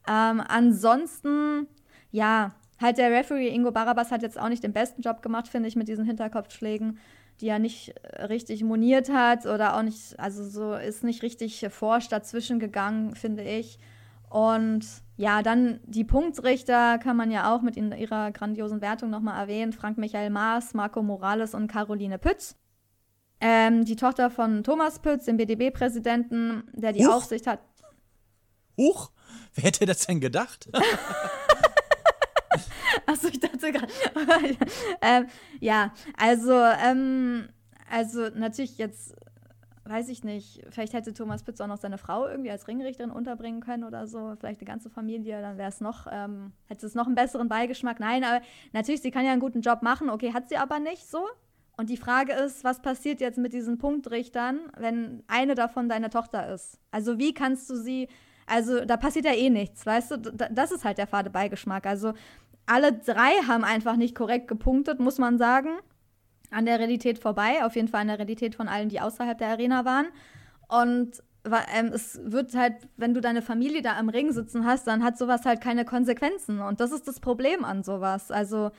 [0.08, 1.66] Ähm, ansonsten,
[2.10, 5.68] ja, halt der Referee Ingo Barabas hat jetzt auch nicht den besten Job gemacht, finde
[5.68, 6.98] ich, mit diesen Hinterkopfschlägen,
[7.40, 7.94] die er nicht
[8.28, 13.42] richtig moniert hat oder auch nicht, also so ist nicht richtig forscht dazwischen gegangen, finde
[13.42, 13.78] ich.
[14.28, 14.84] Und
[15.16, 19.72] ja, dann die Punktrichter kann man ja auch mit in ihrer grandiosen Wertung nochmal erwähnen.
[19.72, 22.56] Frank Michael Maas, Marco Morales und Caroline Pütz.
[23.40, 27.14] Ähm, die Tochter von Thomas Pütz, dem BDB-Präsidenten, der die Huch.
[27.14, 27.60] Aufsicht hat.
[28.76, 29.10] Huch,
[29.54, 30.68] wer hätte das denn gedacht?
[33.06, 33.92] Achso, ich dachte gerade.
[35.02, 35.26] ähm,
[35.60, 37.48] ja, also, ähm,
[37.90, 39.14] also natürlich jetzt,
[39.84, 43.60] weiß ich nicht, vielleicht hätte Thomas Pütz auch noch seine Frau irgendwie als Ringrichterin unterbringen
[43.60, 47.06] können oder so, vielleicht eine ganze Familie, dann wäre es noch, ähm, hätte es noch
[47.06, 48.00] einen besseren Beigeschmack.
[48.00, 48.40] Nein, aber
[48.72, 51.26] natürlich, sie kann ja einen guten Job machen, okay, hat sie aber nicht so.
[51.76, 56.52] Und die Frage ist, was passiert jetzt mit diesen Punktrichtern, wenn eine davon deine Tochter
[56.52, 56.78] ist?
[56.90, 58.08] Also wie kannst du sie,
[58.46, 60.16] also da passiert ja eh nichts, weißt du?
[60.16, 61.84] Das ist halt der fade Beigeschmack.
[61.86, 62.14] Also
[62.66, 65.70] alle drei haben einfach nicht korrekt gepunktet, muss man sagen.
[66.50, 69.48] An der Realität vorbei, auf jeden Fall an der Realität von allen, die außerhalb der
[69.48, 70.06] Arena waren.
[70.68, 71.22] Und
[71.74, 75.18] ähm, es wird halt, wenn du deine Familie da am Ring sitzen hast, dann hat
[75.18, 76.60] sowas halt keine Konsequenzen.
[76.60, 78.30] Und das ist das Problem an sowas.
[78.30, 78.70] Also,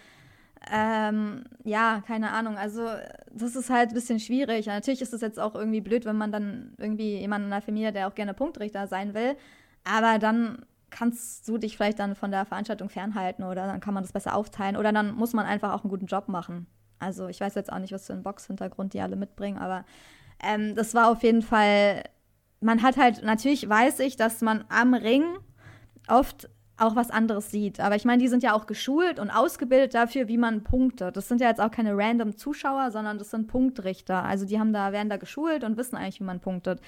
[0.71, 2.57] ähm, ja, keine Ahnung.
[2.57, 2.87] Also,
[3.31, 4.65] das ist halt ein bisschen schwierig.
[4.65, 7.93] Natürlich ist es jetzt auch irgendwie blöd, wenn man dann irgendwie jemanden in der Familie,
[7.93, 9.35] der auch gerne Punktrichter sein will.
[9.83, 14.03] Aber dann kannst du dich vielleicht dann von der Veranstaltung fernhalten oder dann kann man
[14.03, 16.67] das besser aufteilen oder dann muss man einfach auch einen guten Job machen.
[16.99, 19.85] Also ich weiß jetzt auch nicht, was für einen Boxhintergrund die alle mitbringen, aber
[20.41, 22.03] ähm, das war auf jeden Fall,
[22.61, 25.23] man hat halt, natürlich weiß ich, dass man am Ring
[26.07, 27.79] oft auch was anderes sieht.
[27.79, 31.17] Aber ich meine, die sind ja auch geschult und ausgebildet dafür, wie man punktet.
[31.17, 34.23] Das sind ja jetzt auch keine random Zuschauer, sondern das sind Punktrichter.
[34.23, 36.79] Also die haben da, werden da geschult und wissen eigentlich, wie man punktet.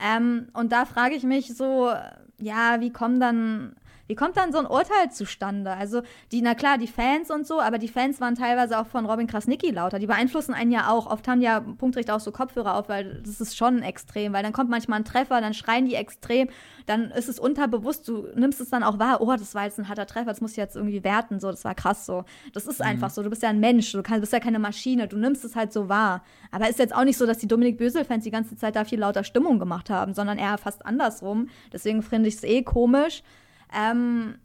[0.00, 1.92] Ähm, und da frage ich mich so,
[2.38, 3.76] ja, wie kommen dann,
[4.10, 5.70] wie kommt dann so ein Urteil zustande?
[5.70, 9.06] Also, die, na klar, die Fans und so, aber die Fans waren teilweise auch von
[9.06, 10.00] Robin Krasnicki lauter.
[10.00, 11.06] Die beeinflussen einen ja auch.
[11.06, 14.52] Oft haben ja Punktrichter auch so Kopfhörer auf, weil das ist schon extrem, weil dann
[14.52, 16.48] kommt manchmal ein Treffer, dann schreien die extrem,
[16.86, 19.88] dann ist es unterbewusst, du nimmst es dann auch wahr, oh, das war jetzt ein
[19.88, 22.24] harter Treffer, das muss ich jetzt irgendwie werten, so, das war krass so.
[22.52, 25.06] Das ist einfach so, du bist ja ein Mensch, du kannst, bist ja keine Maschine,
[25.06, 26.24] du nimmst es halt so wahr.
[26.50, 28.98] Aber ist jetzt auch nicht so, dass die Dominik Bösel-Fans die ganze Zeit da viel
[28.98, 31.48] lauter Stimmung gemacht haben, sondern eher fast andersrum.
[31.72, 33.22] Deswegen finde ich es eh komisch.
[33.74, 34.36] Ähm,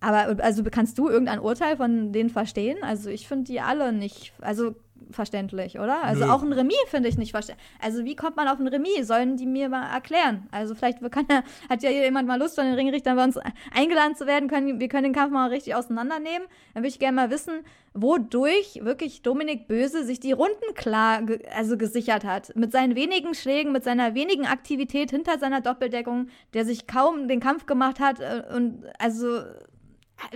[0.00, 2.78] aber also kannst du irgendein Urteil von denen verstehen?
[2.82, 4.74] Also ich finde die alle nicht, also
[5.12, 6.02] verständlich, oder?
[6.02, 6.32] Also Nö.
[6.32, 7.66] auch ein Remis finde ich nicht verständlich.
[7.80, 9.06] Also wie kommt man auf ein Remis?
[9.06, 10.48] Sollen die mir mal erklären?
[10.50, 13.38] Also vielleicht ja, hat ja jemand mal Lust, von den Ringrichtern bei uns
[13.74, 14.48] eingeladen zu werden.
[14.48, 16.46] Können, wir können den Kampf mal richtig auseinandernehmen.
[16.74, 21.40] Dann würde ich gerne mal wissen, wodurch wirklich Dominik Böse sich die Runden klar ge
[21.54, 22.54] also gesichert hat.
[22.56, 27.40] Mit seinen wenigen Schlägen, mit seiner wenigen Aktivität hinter seiner Doppeldeckung, der sich kaum den
[27.40, 28.20] Kampf gemacht hat.
[28.20, 29.40] äh, Und also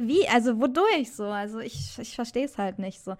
[0.01, 1.25] wie, also wodurch so?
[1.25, 3.15] Also ich, ich verstehe es halt nicht so.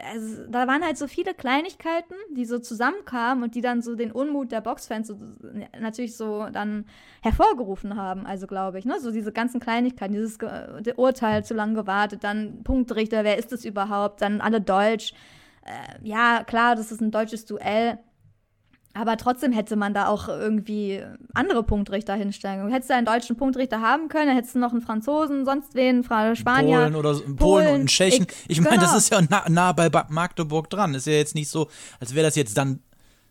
[0.00, 4.12] Also, da waren halt so viele Kleinigkeiten, die so zusammenkamen und die dann so den
[4.12, 5.18] Unmut der Boxfans so,
[5.78, 6.84] natürlich so dann
[7.20, 9.00] hervorgerufen haben, also glaube ich, ne?
[9.00, 13.64] So diese ganzen Kleinigkeiten, dieses Ge Urteil zu lange gewartet, dann Punktrichter, wer ist das
[13.64, 15.14] überhaupt, dann alle Deutsch.
[15.64, 17.98] Äh, ja, klar, das ist ein deutsches Duell,
[18.98, 21.02] aber trotzdem hätte man da auch irgendwie
[21.34, 22.66] andere Punktrichter hinstellen.
[22.66, 25.74] Du hättest da einen deutschen Punktrichter haben können, dann hättest du noch einen Franzosen, sonst
[25.74, 26.78] wen, Spanier.
[26.78, 28.26] Polen oder Polen, Polen und einen Tschechen.
[28.48, 28.90] Ich, ich meine, genau.
[28.90, 30.94] das ist ja nah, nah, bei Magdeburg dran.
[30.94, 31.68] Ist ja jetzt nicht so,
[32.00, 32.80] als wäre das jetzt dann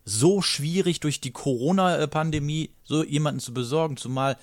[0.04, 4.36] so schwierig durch die Corona-Pandemie, so jemanden zu besorgen, zumal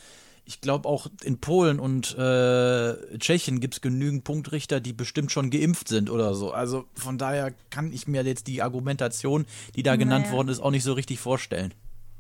[0.46, 5.50] ich glaube auch in Polen und äh, Tschechien gibt es genügend Punktrichter, die bestimmt schon
[5.50, 6.52] geimpft sind oder so.
[6.52, 10.38] Also von daher kann ich mir jetzt die Argumentation, die da genannt naja.
[10.38, 11.74] worden ist, auch nicht so richtig vorstellen.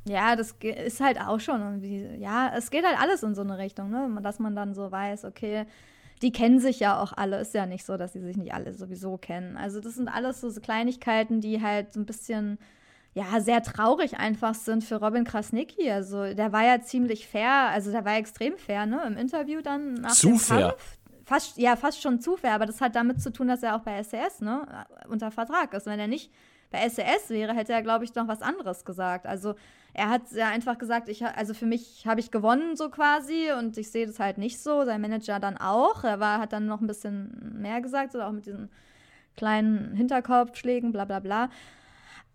[0.07, 3.57] Ja, das ist halt auch schon irgendwie, ja, es geht halt alles in so eine
[3.57, 4.19] Richtung, ne?
[4.21, 5.65] Dass man dann so weiß, okay,
[6.21, 7.39] die kennen sich ja auch alle.
[7.39, 9.57] Ist ja nicht so, dass sie sich nicht alle sowieso kennen.
[9.57, 12.59] Also das sind alles so Kleinigkeiten, die halt so ein bisschen
[13.15, 15.89] ja, sehr traurig einfach sind für Robin Krasnicki.
[15.89, 19.93] Also der war ja ziemlich fair, also der war extrem fair, ne, im Interview dann
[19.95, 20.60] nach zu dem fair.
[20.60, 20.97] Kampf.
[21.25, 23.80] Fast, ja, fast schon zu fair, aber das hat damit zu tun, dass er auch
[23.80, 25.86] bei SCS, ne, unter Vertrag ist.
[25.86, 26.30] Wenn er nicht
[26.71, 29.25] bei SCS wäre, hätte er, glaube ich, noch was anderes gesagt.
[29.25, 29.56] Also
[29.93, 33.78] er hat ja einfach gesagt, ich, also für mich habe ich gewonnen, so quasi, und
[33.78, 34.84] ich sehe das halt nicht so.
[34.84, 36.04] Sein Manager dann auch.
[36.04, 38.69] Er war, hat dann noch ein bisschen mehr gesagt, so auch mit diesen
[39.38, 41.49] kleinen Hinterkopfschlägen, bla bla bla.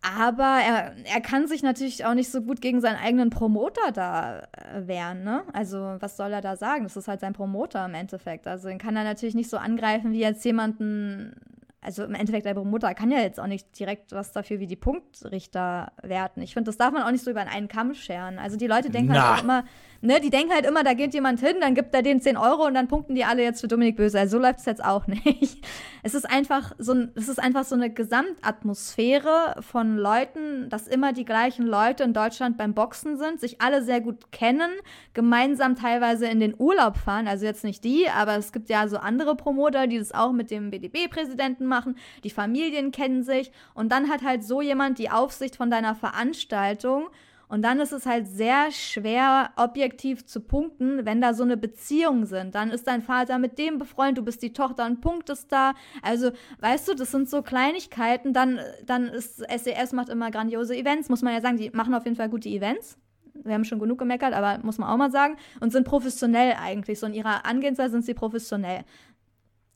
[0.03, 4.39] Aber er, er kann sich natürlich auch nicht so gut gegen seinen eigenen Promoter da
[4.39, 5.43] äh, wehren, ne?
[5.53, 6.85] Also, was soll er da sagen?
[6.85, 8.47] Das ist halt sein Promoter im Endeffekt.
[8.47, 11.35] Also, den kann er natürlich nicht so angreifen wie jetzt jemanden,
[11.83, 14.77] also im Endeffekt der Promoter kann ja jetzt auch nicht direkt was dafür wie die
[14.77, 16.41] Punktrichter werten.
[16.41, 18.39] Ich finde, das darf man auch nicht so über einen Kamm scheren.
[18.39, 19.29] Also, die Leute denken halt Na.
[19.29, 19.65] halt auch immer,
[20.03, 22.67] ne, die denken halt immer, da geht jemand hin, dann gibt er denen 10 Euro
[22.67, 24.19] und dann punkten die alle jetzt für Dominik Böse.
[24.19, 25.65] Also so läuft es jetzt auch nicht.
[26.03, 31.25] Es ist einfach so, es ist einfach so eine Gesamtatmosphäre von Leuten, dass immer die
[31.25, 34.71] gleichen Leute in Deutschland beim Boxen sind, sich alle sehr gut kennen,
[35.13, 37.29] gemeinsam teilweise in den Urlaub fahren.
[37.29, 40.51] Also jetzt nicht die, aber es gibt ja so andere Promoter, die das auch mit
[40.51, 41.97] dem BDB-Präsidenten machen.
[42.25, 47.09] Die Familien kennen sich und dann hat halt so jemand die Aufsicht von deiner Veranstaltung
[47.51, 52.25] und dann ist es halt sehr schwer, objektiv zu punkten, wenn da so eine Beziehung
[52.25, 52.55] sind.
[52.55, 55.75] Dann ist dein Vater mit dem befreundet, du bist die Tochter und punktest da.
[56.01, 58.33] Also, weißt du, das sind so Kleinigkeiten.
[58.33, 61.93] Dann, dann ist SES e macht immer grandiose Events, muss man ja sagen, die machen
[61.93, 62.97] auf jeden Fall gute Events.
[63.43, 65.37] Wir haben schon genug gemeckert, aber muss man auch mal sagen.
[65.59, 67.01] Und sind professionell eigentlich.
[67.01, 68.85] So in ihrer Angehensweise sind sie professionell.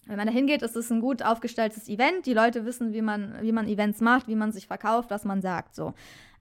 [0.07, 2.27] Wenn man da hingeht, ist es ein gut aufgestelltes Event.
[2.27, 5.40] Die Leute wissen, wie man, wie man Events macht, wie man sich verkauft, was man
[5.40, 5.75] sagt.
[5.75, 5.95] So.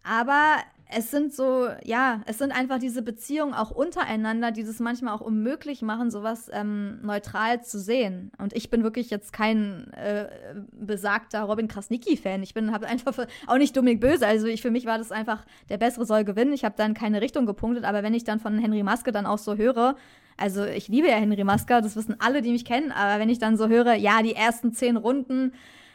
[0.03, 0.57] Aber
[0.95, 5.21] es sind so, ja, es sind einfach diese Beziehungen auch untereinander, die das manchmal auch
[5.21, 8.31] unmöglich machen, sowas ähm, neutral zu sehen.
[8.37, 10.27] Und ich bin wirklich jetzt kein äh,
[10.71, 12.43] besagter Robin Krasnicki-Fan.
[12.43, 14.27] Ich bin habe einfach auch nicht dummig böse.
[14.27, 16.53] Also ich für mich war das einfach, der Bessere soll gewinnen.
[16.53, 19.39] Ich habe dann keine Richtung gepunktet, aber wenn ich dann von Henry Maske dann auch
[19.39, 19.95] so höre,
[20.37, 23.39] also ich liebe ja Henry Maske, das wissen alle, die mich kennen, aber wenn ich
[23.39, 25.53] dann so höre, ja, die ersten zehn Runden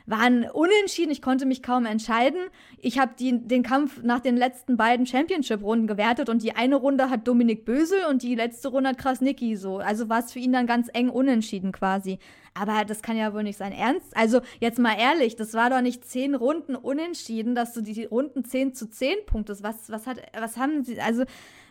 [0.08, 1.10] waren unentschieden.
[1.10, 2.40] Ich konnte mich kaum entscheiden.
[2.80, 7.28] Ich habe den Kampf nach den letzten beiden Championship-Runden gewertet und die eine Runde hat
[7.28, 9.78] Dominik Bösel und die letzte Runde hat Krasnicki so.
[9.78, 12.18] Also war es für ihn dann ganz eng unentschieden quasi.
[12.54, 14.16] Aber das kann ja wohl nicht sein Ernst.
[14.16, 18.44] Also jetzt mal ehrlich, das war doch nicht zehn Runden unentschieden, dass du die Runden
[18.44, 19.62] 10 zu 10 punktest.
[19.62, 21.24] Was, was, hat, was haben sie, also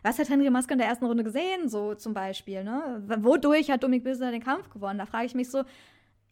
[0.08, 3.04] was hat Henry Maske in der ersten Runde gesehen, so zum Beispiel, ne?
[3.20, 4.98] Wodurch hat Dominik Bösel den Kampf gewonnen?
[4.98, 5.64] Da frage ich mich so,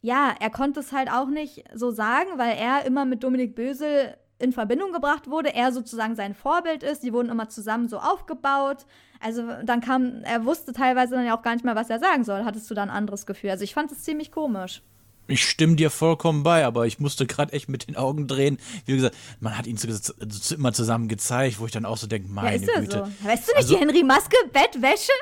[0.00, 4.16] ja, er konnte es halt auch nicht so sagen, weil er immer mit Dominik Bösel
[4.38, 8.86] in Verbindung gebracht wurde, er sozusagen sein Vorbild ist, die wurden immer zusammen so aufgebaut.
[9.20, 12.24] Also dann kam, er wusste teilweise dann ja auch gar nicht mehr, was er sagen
[12.24, 12.44] soll.
[12.44, 13.50] Hattest du da ein anderes Gefühl?
[13.50, 14.82] Also ich fand es ziemlich komisch.
[15.28, 18.58] Ich stimme dir vollkommen bei, aber ich musste gerade echt mit den Augen drehen.
[18.84, 22.06] Wie gesagt, man hat ihn zu, zu, immer zusammen gezeigt, wo ich dann auch so
[22.06, 23.10] denke, meine ja, Güte.
[23.20, 23.28] So.
[23.28, 25.12] Weißt du nicht, also, die Henry Maske Bettwäsche?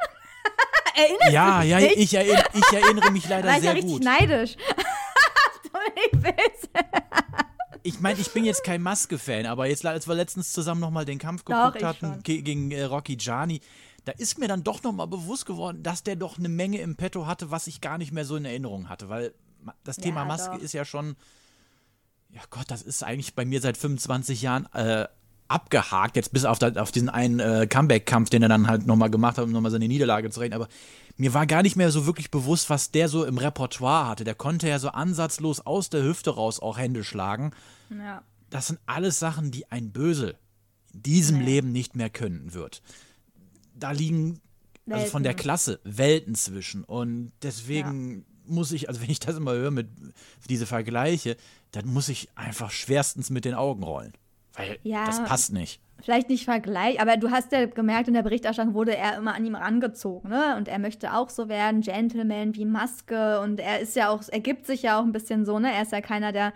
[0.97, 1.71] Erinnerst ja, du dich?
[1.71, 4.57] Ja, ja, ich, erinnere, ich erinnere mich leider War sehr ich ja richtig neidisch.
[7.83, 11.19] ich meine, ich bin jetzt kein Maske-Fan, aber jetzt, als wir letztens zusammen nochmal den
[11.19, 13.61] Kampf geguckt doch, hatten gegen äh, Rocky Gianni,
[14.05, 17.27] da ist mir dann doch nochmal bewusst geworden, dass der doch eine Menge im Petto
[17.27, 19.35] hatte, was ich gar nicht mehr so in Erinnerung hatte, weil
[19.85, 20.63] das Thema ja, Maske doch.
[20.63, 21.17] ist ja schon,
[22.31, 25.07] ja Gott, das ist eigentlich bei mir seit 25 Jahren äh,
[25.49, 29.11] abgehakt, jetzt bis auf, da, auf diesen einen äh, Comeback-Kampf, den er dann halt nochmal
[29.11, 30.55] gemacht hat, um nochmal seine Niederlage zu reden.
[30.55, 30.69] Aber
[31.17, 34.25] mir war gar nicht mehr so wirklich bewusst, was der so im Repertoire hatte.
[34.25, 37.53] Der konnte ja so ansatzlos aus der Hüfte raus auch Hände schlagen.
[37.91, 38.23] Ja.
[38.51, 40.37] Das sind alles Sachen, die ein Bösel
[40.93, 41.45] in diesem nee.
[41.45, 42.83] Leben nicht mehr können wird.
[43.75, 44.41] Da liegen
[44.89, 46.85] also von der Klasse Welten zwischen.
[46.85, 49.89] Und deswegen, muss ich, also wenn ich das immer höre mit
[50.49, 51.37] diese Vergleiche,
[51.73, 54.13] dann muss ich einfach schwerstens mit den Augen rollen.
[54.55, 55.07] Weil Ja.
[55.07, 55.81] das passt nicht.
[56.03, 59.45] vielleicht nicht Vergleich, aber du hast ja gemerkt, in der Berichterstattung wurde er immer an
[59.47, 60.55] ihm rangezogen, ne?
[60.57, 63.41] Und er möchte auch so werden, Gentleman wie Maske.
[63.41, 65.73] Und er ist ja auch, er gibt sich ja auch ein bisschen so, ne?
[65.73, 66.53] Er ist ja keiner, der,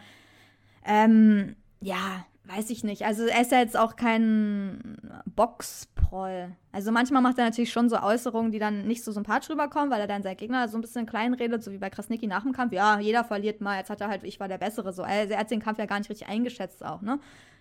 [0.85, 3.05] ähm, ja, weiß ich nicht.
[3.05, 4.99] Also er ist ja jetzt auch kein
[5.37, 6.51] Boxproll.
[6.73, 10.01] Also manchmal macht er natürlich schon so Äußerungen, die dann nicht so sympathisch rüberkommen, weil
[10.01, 12.53] er dann seinen Gegner so ein bisschen klein redet, so wie bei Krasnicki nach dem
[12.53, 12.73] Kampf.
[12.73, 13.79] Ja, jeder verliert mal.
[13.79, 14.93] Jetzt hat er halt, ich war der Bessere.
[14.93, 17.19] So, also er hat den Kampf ja gar nicht richtig eingeschätzt auch, ne?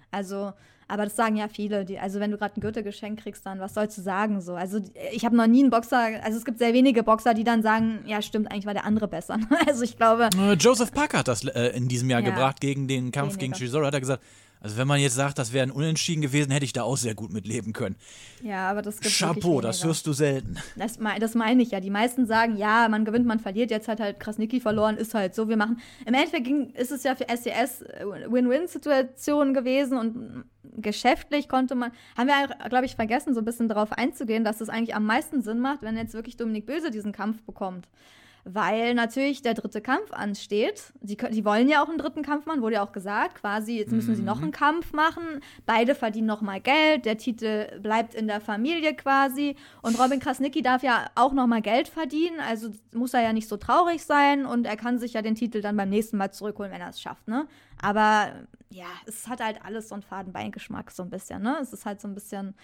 [0.10, 0.54] Also,
[0.88, 1.84] aber das sagen ja viele.
[1.84, 4.56] Die, also, wenn du gerade ein Gürtelgeschenk kriegst, dann was sollst du sagen so?
[4.56, 4.80] Also,
[5.12, 8.00] ich habe noch nie einen Boxer, also es gibt sehr wenige Boxer, die dann sagen,
[8.06, 9.38] ja, stimmt, eigentlich war der andere besser.
[9.68, 12.30] Also, ich glaube, Äh, Joseph Parker hat das äh, in diesem Jahr Ja.
[12.30, 13.58] gebracht gegen den Kampf gegen Weniger.
[13.66, 13.88] Chisora.
[13.88, 14.24] Hat er gesagt,
[14.62, 17.16] also wenn man jetzt sagt, das wäre ein Unentschieden gewesen, hätte ich da auch sehr
[17.16, 17.96] gut mit leben können.
[18.42, 20.58] ja, aber das gibt Chapeau, das hörst du selten.
[20.76, 21.80] Das, das meine ich ja.
[21.80, 23.72] Die meisten sagen, ja, man gewinnt, man verliert.
[23.72, 25.48] Jetzt hat halt Krasnicki verloren, ist halt so.
[25.48, 25.80] Wir machen.
[26.06, 27.84] Im Endeffekt ging, ist es ja für SES
[28.30, 30.46] Win-Win-Situation gewesen und
[30.78, 31.92] geschäftlich konnte man.
[32.18, 35.42] Haben wir, glaube ich, vergessen, so ein bisschen darauf einzugehen, dass es eigentlich am meisten
[35.42, 37.88] Sinn macht, wenn jetzt wirklich Dominik Böse diesen Kampf bekommt.
[38.50, 40.94] Weil natürlich der dritte Kampf ansteht.
[41.02, 43.42] Die, kö- die wollen ja auch einen dritten Kampf machen, wurde ja auch gesagt.
[43.42, 45.42] Quasi, jetzt müssen sie noch einen Kampf machen.
[45.66, 47.04] Beide verdienen noch mal Geld.
[47.06, 49.58] Der Titel bleibt in der Familie quasi.
[49.82, 52.40] Und Robin Krasnicki darf ja auch noch mal Geld verdienen.
[52.40, 54.46] Also muss er ja nicht so traurig sein.
[54.46, 57.02] Und er kann sich ja den Titel dann beim nächsten Mal zurückholen, wenn er es
[57.02, 57.28] schafft.
[57.28, 57.48] Ne?
[57.82, 58.32] Aber
[58.70, 61.42] ja, es hat halt alles so einen Fadenbeingeschmack so ein bisschen.
[61.44, 61.58] Ne?
[61.62, 62.56] Es ist halt so ein bisschen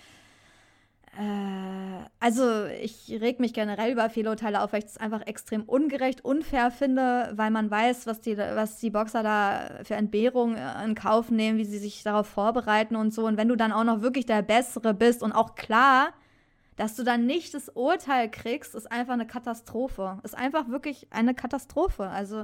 [2.19, 6.71] also ich reg mich generell über Fehlurteile auf, weil ich es einfach extrem ungerecht, unfair
[6.71, 11.29] finde, weil man weiß, was die, was die Boxer da für Entbehrungen äh, in Kauf
[11.29, 13.27] nehmen, wie sie sich darauf vorbereiten und so.
[13.27, 16.13] Und wenn du dann auch noch wirklich der Bessere bist und auch klar,
[16.77, 20.19] dass du dann nicht das Urteil kriegst, ist einfach eine Katastrophe.
[20.23, 22.07] Ist einfach wirklich eine Katastrophe.
[22.07, 22.43] Also äh,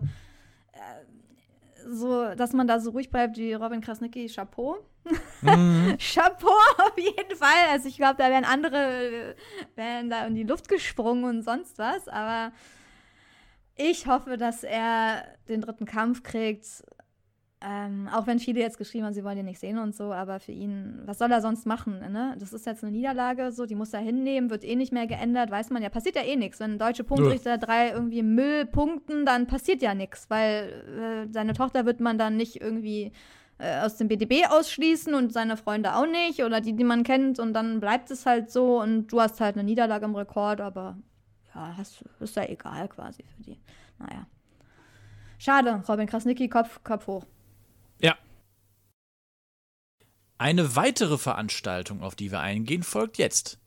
[1.87, 4.77] so, dass man da so ruhig bleibt wie Robin Krasnicki, Chapeau.
[5.97, 7.69] Chapeau auf jeden Fall.
[7.71, 9.35] Also ich glaube, da wären andere, äh,
[9.75, 12.07] wären da in die Luft gesprungen und sonst was.
[12.07, 12.51] Aber
[13.75, 16.83] ich hoffe, dass er den dritten Kampf kriegt.
[17.61, 20.39] Ähm, auch wenn viele jetzt geschrieben haben, sie wollen ihn nicht sehen und so, aber
[20.39, 21.99] für ihn, was soll er sonst machen?
[21.99, 22.35] Ne?
[22.39, 25.51] Das ist jetzt eine Niederlage, so, die muss er hinnehmen, wird eh nicht mehr geändert,
[25.51, 26.61] weiß man ja, passiert ja eh nichts.
[26.61, 31.85] Wenn deutsche Punktrichter drei irgendwie Müll punkten, dann passiert ja nichts, weil äh, seine Tochter
[31.85, 33.11] wird man dann nicht irgendwie
[33.57, 37.39] äh, aus dem BDB ausschließen und seine Freunde auch nicht oder die, die man kennt
[37.39, 40.97] und dann bleibt es halt so und du hast halt eine Niederlage im Rekord, aber
[41.53, 43.59] ja, hast, ist ja egal quasi für die.
[43.97, 44.27] Naja.
[45.37, 47.25] Schade, Robin Krasnicki, Kopf, Kopf hoch.
[47.99, 48.17] Ja.
[50.37, 53.59] Eine weitere Veranstaltung, auf die wir eingehen, folgt jetzt.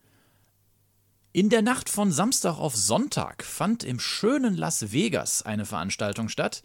[1.34, 6.62] In der Nacht von Samstag auf Sonntag fand im schönen Las Vegas eine Veranstaltung statt,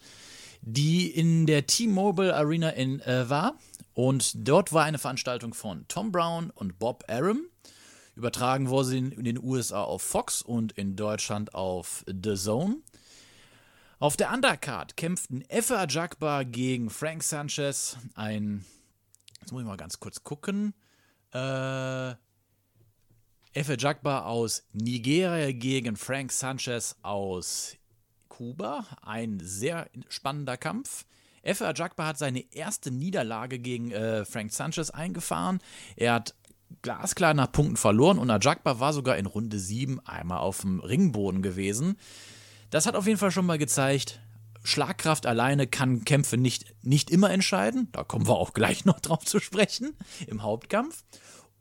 [0.61, 3.57] die in der T-Mobile Arena in, äh, war.
[3.93, 7.45] Und dort war eine Veranstaltung von Tom Brown und Bob Arum.
[8.15, 12.77] Übertragen wurde sie in, in den USA auf Fox und in Deutschland auf The Zone.
[13.99, 17.97] Auf der Undercard kämpften Efe Ajagba gegen Frank Sanchez.
[18.13, 18.63] Ein.
[19.39, 20.75] Jetzt muss ich mal ganz kurz gucken.
[21.33, 22.11] Äh.
[23.53, 27.75] Efe Ajagba aus Nigeria gegen Frank Sanchez aus
[28.29, 28.85] Kuba.
[29.01, 31.07] Ein sehr spannender Kampf.
[31.41, 35.57] Efe Ajagba hat seine erste Niederlage gegen äh, Frank Sanchez eingefahren.
[35.95, 36.35] Er hat
[36.83, 41.41] glasklar nach Punkten verloren und Ajagba war sogar in Runde 7 einmal auf dem Ringboden
[41.41, 41.97] gewesen.
[42.69, 44.19] Das hat auf jeden Fall schon mal gezeigt,
[44.63, 47.87] Schlagkraft alleine kann Kämpfe nicht, nicht immer entscheiden.
[47.93, 49.95] Da kommen wir auch gleich noch drauf zu sprechen
[50.27, 51.05] im Hauptkampf.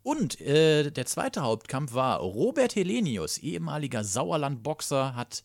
[0.03, 5.43] Und äh, der zweite Hauptkampf war Robert Helenius, ehemaliger Sauerland-Boxer, hat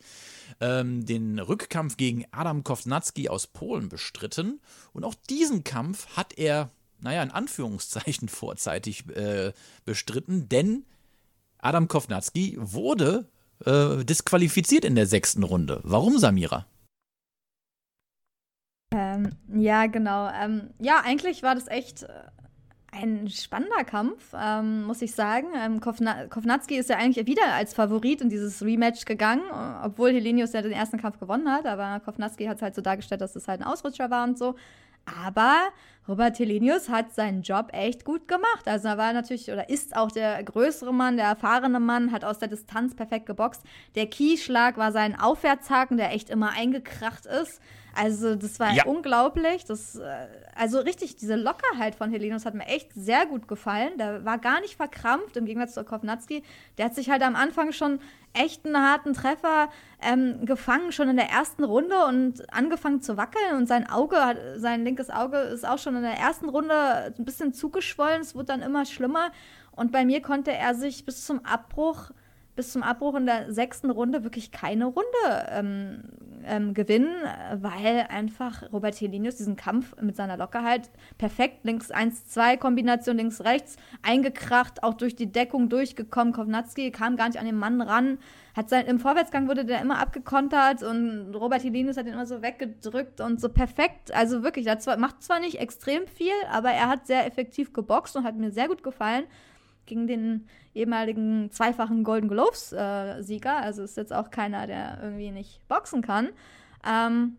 [0.61, 4.61] ähm, den Rückkampf gegen Adam Kovnatski aus Polen bestritten.
[4.93, 6.71] Und auch diesen Kampf hat er,
[7.01, 9.53] naja, in Anführungszeichen vorzeitig äh,
[9.85, 10.85] bestritten, denn
[11.59, 13.29] Adam Kovnatski wurde
[13.67, 15.81] äh, disqualifiziert in der sechsten Runde.
[15.83, 16.67] Warum, Samira?
[18.93, 20.29] Ähm, ja, genau.
[20.31, 22.09] Ähm, ja, eigentlich war das echt äh,
[22.93, 25.49] ein spannender Kampf, ähm, muss ich sagen.
[25.57, 29.43] Ähm, Kovna Kovnatski ist ja eigentlich wieder als Favorit in dieses Rematch gegangen,
[29.83, 31.67] obwohl Helenius ja den ersten Kampf gewonnen hat.
[31.67, 34.57] Aber Kovnatski hat es halt so dargestellt, dass es halt ein Ausrutscher war und so.
[35.05, 35.69] Aber
[36.09, 38.67] Robert Helenius hat seinen Job echt gut gemacht.
[38.67, 42.39] Also er war natürlich oder ist auch der größere Mann, der erfahrene Mann, hat aus
[42.39, 43.63] der Distanz perfekt geboxt.
[43.95, 47.61] Der Keyschlag war sein Aufwärtshaken, der echt immer eingekracht ist.
[47.95, 48.87] Also, das war Ja.
[48.87, 49.65] unglaublich.
[49.67, 53.99] Das, äh, also richtig, diese Lockerheit von Helenos hat mir echt sehr gut gefallen.
[53.99, 56.43] Der war gar nicht verkrampft, im Gegensatz zu Kovnatski.
[56.79, 58.01] Der hat sich halt am Anfang schon
[58.35, 59.69] echt einen harten Treffer
[60.01, 63.57] ähm, gefangen, schon in der ersten Runde und angefangen zu wackeln.
[63.57, 67.25] Und sein Auge, hat, sein linkes Auge ist auch schon in der ersten Runde ein
[67.25, 68.21] bisschen zugeschwollen.
[68.23, 69.31] Es wurde dann immer schlimmer.
[69.73, 72.11] Und bei mir konnte er sich bis zum Abbruch
[72.55, 75.07] bis zum Abbruch in der sechsten Runde wirklich keine Runde
[75.49, 76.03] ähm,
[76.45, 77.15] ähm, gewinnen,
[77.55, 83.77] weil einfach Robert Helinius diesen Kampf mit seiner Lockerheit perfekt links 1-2 Kombination links rechts
[84.03, 86.35] eingekracht, auch durch die Deckung durchgekommen.
[86.35, 88.19] Kovnatski kam gar nicht an den Mann ran.
[88.55, 92.43] Hat sein, Im Vorwärtsgang wurde der immer abgekontert und Robert Helinius hat ihn immer so
[92.43, 94.13] weggedrückt und so perfekt.
[94.13, 98.25] Also wirklich, er macht zwar nicht extrem viel, aber er hat sehr effektiv geboxt und
[98.25, 99.25] hat mir sehr gut gefallen
[99.87, 103.57] gegen den ehemaligen zweifachen Golden Gloves-Sieger.
[103.57, 106.31] also ist jetzt auch keiner, der irgendwie nicht boxen kann.
[106.87, 107.37] Ähm,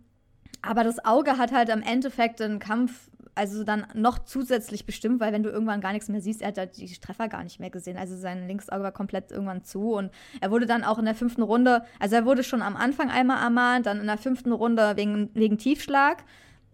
[0.62, 5.34] aber das Auge hat halt am Endeffekt den Kampf also dann noch zusätzlich bestimmt, weil
[5.34, 7.70] wenn du irgendwann gar nichts mehr siehst, er hat halt die Treffer gar nicht mehr
[7.70, 7.98] gesehen.
[7.98, 11.42] Also sein Linksauge war komplett irgendwann zu und er wurde dann auch in der fünften
[11.42, 15.30] Runde, also er wurde schon am Anfang einmal ermahnt, dann in der fünften Runde wegen,
[15.34, 16.24] wegen Tiefschlag.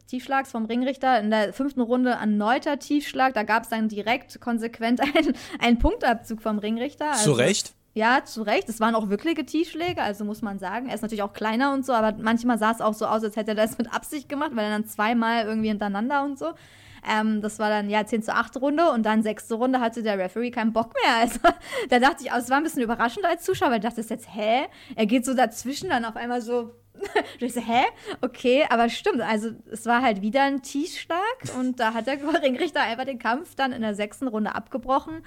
[0.09, 1.19] Tiefschlags vom Ringrichter.
[1.19, 3.33] In der fünften Runde erneuter Tiefschlag.
[3.33, 7.13] Da gab es dann direkt konsequent einen, einen Punktabzug vom Ringrichter.
[7.13, 7.73] Zu Recht?
[7.93, 8.69] Ja, zu Recht.
[8.69, 10.87] Es waren auch wirkliche Tiefschläge, also muss man sagen.
[10.87, 13.35] Er ist natürlich auch kleiner und so, aber manchmal sah es auch so aus, als
[13.35, 16.53] hätte er das mit Absicht gemacht, weil er dann zweimal irgendwie hintereinander und so.
[17.07, 20.17] Ähm, das war dann ja 10 zu 8 Runde und dann sechste Runde hatte der
[20.17, 21.15] Referee keinen Bock mehr.
[21.19, 21.39] Also
[21.89, 24.27] da dachte ich, also, es war ein bisschen überraschend als Zuschauer, weil ich dachte jetzt,
[24.33, 24.65] hä?
[24.95, 26.71] Er geht so dazwischen, dann auf einmal so.
[27.39, 27.83] ich so, hä?
[28.21, 29.21] Okay, aber stimmt.
[29.21, 31.19] Also es war halt wieder ein Tiefschlag
[31.57, 35.23] und da hat der Ringrichter einfach den Kampf dann in der sechsten Runde abgebrochen.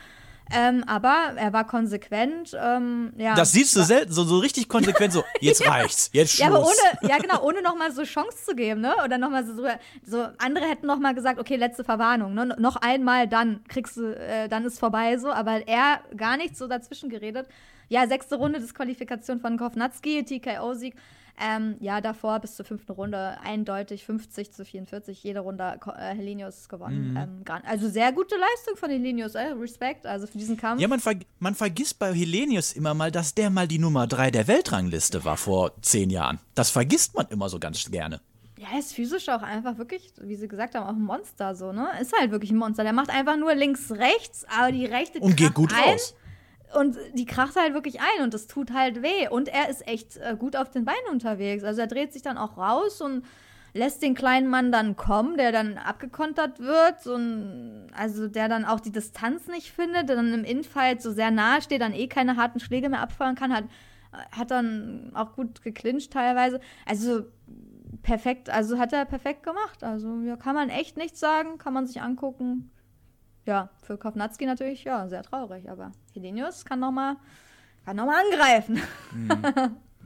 [0.54, 2.56] Ähm, aber er war konsequent.
[2.61, 3.35] Ähm, ja.
[3.35, 6.40] Das siehst du selten, so, so richtig konsequent, so, jetzt reicht's, jetzt Schluss.
[6.40, 8.94] Ja, aber ohne, ja genau, ohne nochmal so Chance zu geben, ne?
[9.04, 9.66] Oder nochmal so,
[10.04, 12.54] so, andere hätten nochmal gesagt, okay, letzte Verwarnung, ne?
[12.58, 16.66] Noch einmal, dann kriegst du, äh, dann ist vorbei so, aber er gar nichts so
[16.66, 17.46] dazwischen geredet.
[17.88, 20.94] Ja, sechste Runde Disqualifikation von Kovnatski, TKO-Sieg.
[21.40, 26.68] Ähm, ja, davor bis zur fünften Runde eindeutig 50 zu 44, jede Runde äh, Helenius
[26.68, 27.12] gewonnen.
[27.12, 27.16] Mhm.
[27.16, 30.81] Ähm, also sehr gute Leistung von Helenius, äh, Respekt, also für diesen Kampf.
[30.81, 34.31] Ja, man, ver man vergisst bei Helenius immer mal, dass der mal die Nummer 3
[34.31, 36.38] der Weltrangliste war vor zehn Jahren.
[36.55, 38.21] Das vergisst man immer so ganz gerne.
[38.59, 41.73] Ja, er ist physisch auch einfach wirklich, wie sie gesagt haben, auch ein Monster so,
[41.73, 41.88] ne?
[42.01, 42.85] Ist halt wirklich ein Monster.
[42.85, 45.95] Der macht einfach nur links, rechts, aber die rechte Und geht gut ein.
[45.95, 46.14] raus.
[46.78, 49.28] Und die kracht halt wirklich ein und das tut halt weh.
[49.28, 51.64] Und er ist echt äh, gut auf den Beinen unterwegs.
[51.64, 53.24] Also er dreht sich dann auch raus und
[53.74, 57.06] lässt den kleinen Mann dann kommen, der dann abgekontert wird.
[57.06, 61.30] Und also der dann auch die Distanz nicht findet, der dann im Infight so sehr
[61.30, 63.64] nahe steht, dann eh keine harten Schläge mehr abfeuern kann, hat,
[64.30, 66.61] hat dann auch gut geclincht teilweise.
[66.87, 67.24] Also
[68.02, 69.82] perfekt, also hat er perfekt gemacht.
[69.85, 72.70] Also ja, kann man echt nichts sagen, kann man sich angucken.
[73.46, 77.16] Ja, für Kovnatski natürlich, ja, sehr traurig, aber Helenius kann nochmal
[77.85, 78.81] kann noch mal angreifen.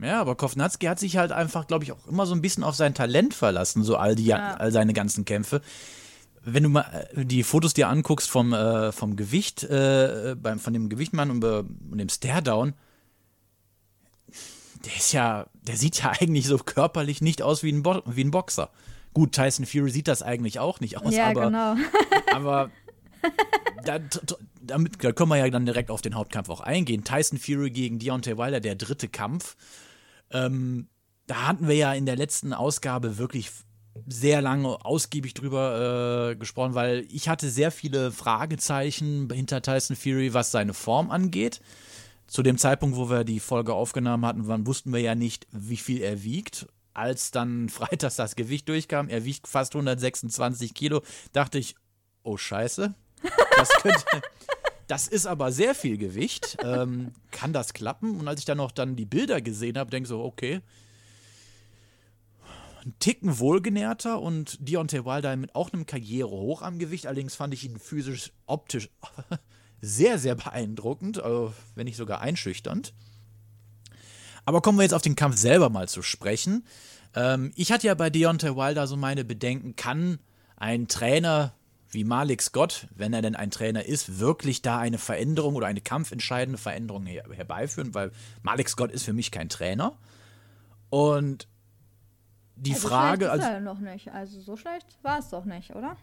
[0.01, 2.75] Ja, aber Kovnatski hat sich halt einfach, glaube ich, auch immer so ein bisschen auf
[2.75, 4.53] sein Talent verlassen, so all, die, Ja.
[4.55, 5.61] all seine ganzen Kämpfe.
[6.43, 10.73] Wenn du mal äh, die Fotos dir anguckst vom, äh, vom Gewicht, äh, beim, von
[10.73, 12.73] dem Gewichtmann und, und dem Staredown,
[14.85, 18.23] der ist ja, der sieht ja eigentlich so körperlich nicht aus wie ein, Bo wie
[18.23, 18.69] ein Boxer.
[19.13, 21.75] Gut, Tyson Fury sieht das eigentlich auch nicht aus, ja, aber, genau.
[22.33, 22.69] aber
[23.85, 23.99] da,
[24.61, 27.03] damit da können wir ja dann direkt auf den Hauptkampf auch eingehen.
[27.03, 29.55] Tyson Fury gegen Deontay Wilder, der dritte Kampf.
[30.31, 30.87] Ähm,
[31.27, 33.51] da hatten wir ja in der letzten Ausgabe wirklich
[34.05, 40.33] sehr lange ausgiebig drüber äh, gesprochen, weil ich hatte sehr viele Fragezeichen hinter Tyson Fury,
[40.33, 41.61] was seine Form angeht.
[42.27, 45.77] Zu dem Zeitpunkt, wo wir die Folge aufgenommen hatten, waren, wussten wir ja nicht, wie
[45.77, 46.67] viel er wiegt.
[46.93, 51.75] Als dann freitags das Gewicht durchkam, er wiegt fast 126 Kilo, dachte ich,
[52.23, 52.93] oh Scheiße,
[53.57, 54.21] das könnte.
[54.87, 56.57] Das ist aber sehr viel Gewicht.
[56.63, 58.19] Ähm, kann das klappen?
[58.19, 60.61] Und als ich dann noch dann die Bilder gesehen habe, denke ich so, okay.
[62.85, 67.05] Ein Ticken wohlgenährter und Deontay Wilder mit auch einem Karrierehoch am Gewicht.
[67.05, 68.89] Allerdings fand ich ihn physisch, optisch
[69.81, 72.93] sehr, sehr beeindruckend, also wenn nicht sogar einschüchternd.
[74.45, 76.65] Aber kommen wir jetzt auf den Kampf selber mal zu sprechen.
[77.13, 80.19] Ähm, ich hatte ja bei Deontay Wilder so meine Bedenken, kann
[80.55, 81.53] ein Trainer
[81.89, 85.81] wie Malik Scott, wenn er denn ein Trainer ist, wirklich da eine Veränderung oder eine
[85.81, 88.11] kampfentscheidende Veränderung her herbeiführen, weil
[88.43, 89.97] Malik Scott ist für mich kein Trainer.
[90.89, 91.47] Und
[92.55, 94.11] die Also Frage, ist also, er noch nicht.
[94.11, 95.95] Also so schlecht war es doch nicht, oder?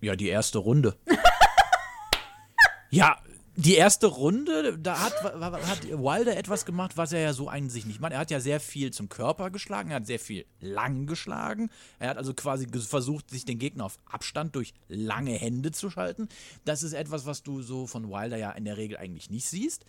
[0.00, 0.96] ja, die erste Runde.
[2.90, 3.16] ja,
[3.56, 8.00] die erste Runde, da hat, hat Wilder etwas gemacht, was er ja so eigentlich nicht
[8.00, 8.12] macht.
[8.12, 11.70] Er hat ja sehr viel zum Körper geschlagen, er hat sehr viel lang geschlagen.
[12.00, 16.28] Er hat also quasi versucht, sich den Gegner auf Abstand durch lange Hände zu schalten.
[16.64, 19.84] Das ist etwas, was du so von Wilder ja in der Regel eigentlich nicht siehst.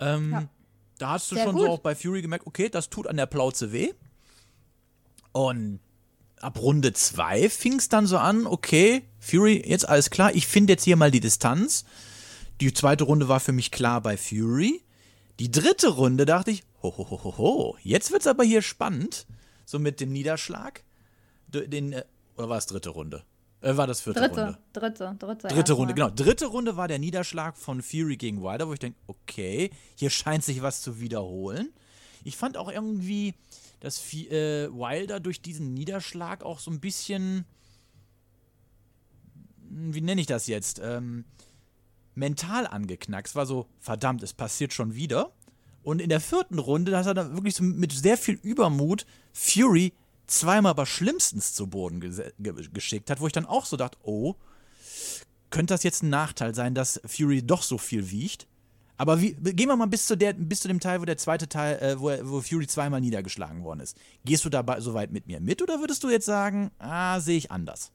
[0.00, 0.48] Ähm, ja.
[0.98, 1.64] Da hast du sehr schon gut.
[1.64, 3.92] so auch bei Fury gemerkt, okay, das tut an der Plauze weh.
[5.32, 5.80] Und
[6.40, 10.72] ab Runde 2 fing es dann so an, okay, Fury, jetzt alles klar, ich finde
[10.72, 11.84] jetzt hier mal die Distanz.
[12.60, 14.82] Die zweite Runde war für mich klar bei Fury.
[15.38, 19.26] Die dritte Runde dachte ich, ho, ho, ho, ho, jetzt wird's aber hier spannend,
[19.66, 20.82] so mit dem Niederschlag.
[21.48, 22.04] Den, äh,
[22.36, 23.24] oder war es dritte Runde?
[23.60, 24.58] Äh, war das vierte dritte, Runde?
[24.72, 25.48] Dritte, dritte.
[25.48, 26.10] Dritte Runde, genau.
[26.10, 30.44] Dritte Runde war der Niederschlag von Fury gegen Wilder, wo ich denke, okay, hier scheint
[30.44, 31.72] sich was zu wiederholen.
[32.24, 33.34] Ich fand auch irgendwie,
[33.80, 37.44] dass äh, Wilder durch diesen Niederschlag auch so ein bisschen,
[39.68, 41.24] wie nenne ich das jetzt, ähm,
[42.16, 43.34] mental angeknackst.
[43.34, 45.32] War so, verdammt, es passiert schon wieder.
[45.82, 49.92] Und in der vierten Runde hat er dann wirklich so mit sehr viel Übermut Fury
[50.26, 52.32] zweimal aber schlimmstens zu Boden ge
[52.72, 54.34] geschickt hat, wo ich dann auch so dachte, oh,
[55.50, 58.46] könnte das jetzt ein Nachteil sein, dass Fury doch so viel wiegt?
[58.98, 61.48] Aber wie, gehen wir mal bis zu, der, bis zu dem Teil, wo der zweite
[61.48, 63.96] Teil, äh, wo, wo Fury zweimal niedergeschlagen worden ist.
[64.24, 67.36] Gehst du dabei so weit mit mir mit oder würdest du jetzt sagen, ah, sehe
[67.36, 67.92] ich anders?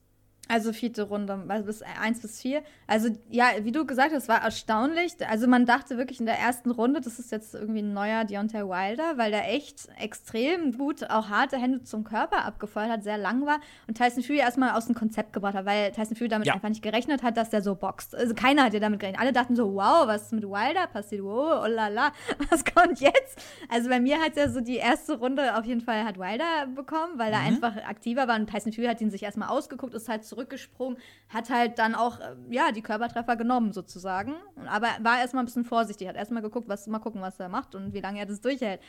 [0.52, 2.62] Also vierte Runde, also bis 1 bis 4.
[2.86, 5.14] Also ja, wie du gesagt hast, war erstaunlich.
[5.26, 8.68] Also man dachte wirklich in der ersten Runde, das ist jetzt irgendwie ein neuer Deontay
[8.68, 13.46] Wilder, weil der echt extrem gut auch harte Hände zum Körper abgefeuert hat, sehr lang
[13.46, 16.52] war und Tyson Fury erstmal aus dem Konzept gebracht hat, weil Tyson Fury damit ja.
[16.52, 18.14] einfach nicht gerechnet hat, dass der so boxt.
[18.14, 19.22] Also keiner hat ja damit gerechnet.
[19.22, 21.22] Alle dachten so, wow, was ist mit Wilder passiert?
[21.22, 22.12] Wow, oh la la,
[22.50, 23.42] was kommt jetzt?
[23.70, 27.14] Also bei mir hat er so die erste Runde auf jeden Fall hat Wilder bekommen,
[27.16, 27.46] weil er mhm.
[27.46, 31.50] einfach aktiver war und Tyson Fury hat ihn sich erstmal ausgeguckt, ist halt zurückgesprungen, hat
[31.50, 34.34] halt dann auch, äh, ja, die Körpertreffer genommen sozusagen.
[34.66, 37.74] Aber war erstmal ein bisschen vorsichtig, hat erstmal geguckt, was, mal gucken, was er macht
[37.74, 38.80] und wie lange er das durchhält.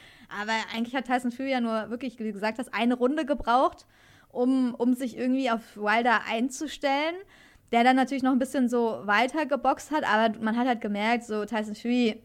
[0.42, 3.86] Aber eigentlich hat Tyson Fury ja nur wirklich, wie gesagt hast, eine Runde gebraucht,
[4.30, 7.16] um, um sich irgendwie auf Wilder einzustellen
[7.72, 11.24] der dann natürlich noch ein bisschen so weiter geboxt hat, aber man hat halt gemerkt,
[11.24, 12.22] so Tyson Fury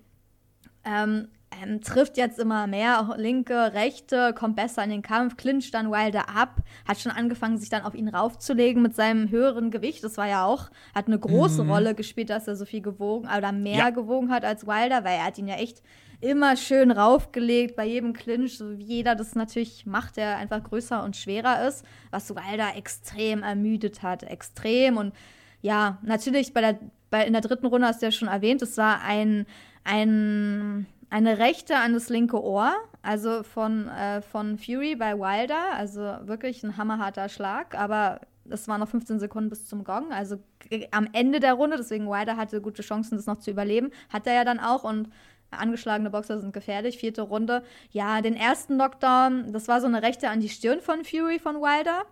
[0.85, 5.91] ähm, ähm, trifft jetzt immer mehr, linke, rechte, kommt besser in den Kampf, clincht dann
[5.91, 10.05] Wilder ab, hat schon angefangen, sich dann auf ihn raufzulegen mit seinem höheren Gewicht.
[10.05, 11.71] Das war ja auch, hat eine große mhm.
[11.71, 13.91] Rolle gespielt, dass er so viel gewogen oder mehr ja.
[13.91, 15.83] gewogen hat als Wilder, weil er hat ihn ja echt
[16.21, 21.03] immer schön raufgelegt bei jedem Clinch, so wie jeder das natürlich macht, der einfach größer
[21.05, 24.97] und schwerer ist, was Wilder extrem ermüdet hat, extrem.
[24.97, 25.15] Und
[25.63, 26.79] ja, natürlich bei der,
[27.11, 29.47] bei, in der dritten Runde hast du ja schon erwähnt, es war ein,
[29.85, 36.01] ein eine rechte an das linke Ohr, also von, äh, von Fury bei Wilder, also
[36.23, 40.39] wirklich ein hammerharter Schlag, aber es waren noch 15 Sekunden bis zum Gong, also
[40.91, 44.35] am Ende der Runde, deswegen Wilder hatte gute Chancen, das noch zu überleben, hat er
[44.35, 44.85] ja dann auch.
[44.85, 45.11] Und
[45.51, 47.63] angeschlagene Boxer sind gefährlich, vierte Runde.
[47.91, 51.57] Ja, den ersten Knockdown, das war so eine rechte an die Stirn von Fury von
[51.57, 52.05] Wilder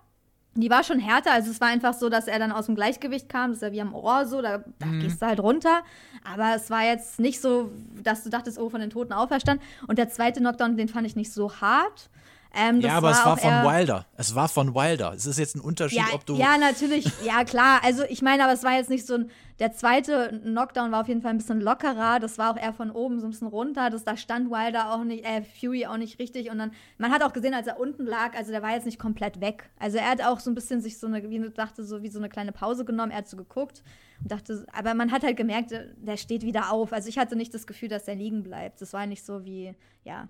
[0.63, 1.33] die war schon härter.
[1.33, 3.51] Also es war einfach so, dass er dann aus dem Gleichgewicht kam.
[3.51, 5.01] Das ist ja wie am Ohr so, da, da mhm.
[5.01, 5.83] gehst du halt runter.
[6.25, 7.71] Aber es war jetzt nicht so,
[8.03, 9.65] dass du dachtest, oh, von den Toten auferstanden.
[9.87, 12.11] Und der zweite Knockdown, den fand ich nicht so hart.
[12.57, 14.07] Ähm, ja, aber es war von Wilder.
[14.17, 15.13] Es war von Wilder.
[15.15, 16.37] Es ist jetzt ein Unterschied, ja, ob du.
[16.37, 17.07] Ja, natürlich.
[17.23, 17.81] Ja, klar.
[17.85, 19.31] Also, ich meine, aber es war jetzt nicht so ein.
[19.59, 22.19] Der zweite Knockdown war auf jeden Fall ein bisschen lockerer.
[22.19, 23.91] Das war auch eher von oben so ein bisschen runter.
[23.91, 26.51] Das, da stand Wilder auch nicht, äh, Fury auch nicht richtig.
[26.51, 28.99] Und dann, man hat auch gesehen, als er unten lag, also der war jetzt nicht
[28.99, 29.69] komplett weg.
[29.79, 32.19] Also, er hat auch so ein bisschen sich so eine, wie dachte, so wie so
[32.19, 33.13] eine kleine Pause genommen.
[33.13, 33.83] Er hat so geguckt
[34.23, 36.95] und dachte, aber man hat halt gemerkt, der steht wieder auf.
[36.95, 38.81] Also, ich hatte nicht das Gefühl, dass er liegen bleibt.
[38.81, 40.29] Das war nicht so wie, ja.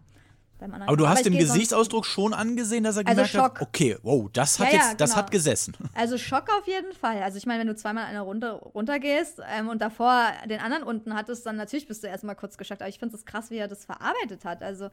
[0.58, 3.60] Aber du hast dem Gesichtsausdruck schon angesehen, dass er also gemerkt Schock.
[3.60, 5.22] hat, okay, wow, das hat ja, jetzt, ja, das genau.
[5.22, 5.74] hat gesessen.
[5.94, 7.22] Also Schock auf jeden Fall.
[7.22, 11.14] Also ich meine, wenn du zweimal eine Runde runtergehst ähm, und davor den anderen unten
[11.14, 12.82] hattest, dann natürlich bist du erstmal kurz geschockt.
[12.82, 14.62] Aber ich finde es krass, wie er das verarbeitet hat.
[14.62, 14.90] Also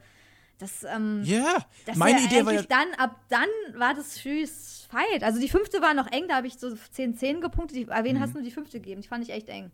[0.60, 1.66] das, ähm, yeah.
[1.96, 5.24] meine Idee war ja dann, ab dann war das Füß Fight.
[5.24, 7.88] Also die fünfte war noch eng, da habe ich so 10, 10 gepunktet.
[7.88, 8.20] Wen mhm.
[8.20, 9.02] hast du die fünfte gegeben?
[9.02, 9.72] Die fand ich echt eng.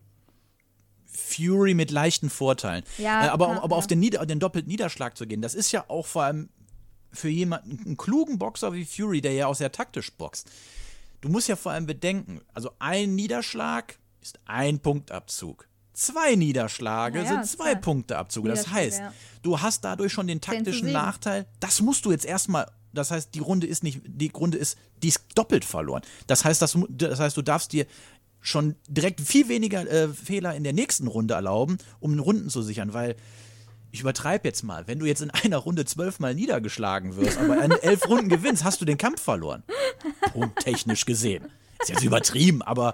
[1.12, 2.84] Fury mit leichten Vorteilen.
[2.98, 3.78] Ja, äh, aber, klar, aber ja.
[3.78, 6.50] auf den, Nieder den doppelten Niederschlag zu gehen, das ist ja auch vor allem
[7.12, 10.50] für jemanden, einen klugen Boxer wie Fury, der ja auch sehr taktisch boxt.
[11.22, 15.68] Du musst ja vor allem bedenken, also ein Niederschlag ist ein Punktabzug.
[15.94, 18.48] Zwei Niederschläge ja, sind zwei Punkteabzüge.
[18.48, 19.02] Das heißt,
[19.42, 21.46] du hast dadurch schon den taktischen Nachteil.
[21.60, 25.10] Das musst du jetzt erstmal das heißt, die Runde ist nicht, die Runde ist, die
[25.10, 26.02] ist doppelt verloren.
[26.28, 27.86] Das heißt, das, das heißt, du darfst dir
[28.42, 32.94] schon direkt viel weniger äh, Fehler in der nächsten Runde erlauben, um Runden zu sichern,
[32.94, 33.16] weil
[33.92, 37.72] ich übertreibe jetzt mal, wenn du jetzt in einer Runde zwölfmal niedergeschlagen wirst, aber in
[37.82, 39.64] elf Runden gewinnst, hast du den Kampf verloren.
[40.32, 41.46] Punkttechnisch gesehen.
[41.82, 42.94] Ist jetzt übertrieben, aber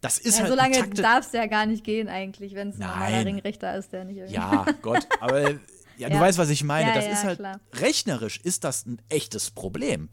[0.00, 2.80] das ist Ja, halt so lange darf es ja gar nicht gehen eigentlich, wenn es
[2.80, 3.24] ein normaler.
[3.24, 4.34] Ringrichter ist, der nicht irgendwie.
[4.34, 5.50] Ja, Gott, aber
[5.98, 6.20] ja, du Ja.
[6.20, 6.88] weißt, was ich meine.
[6.88, 7.60] Ja, das ist halt klar.
[7.74, 10.08] rechnerisch ist das ein echtes Problem.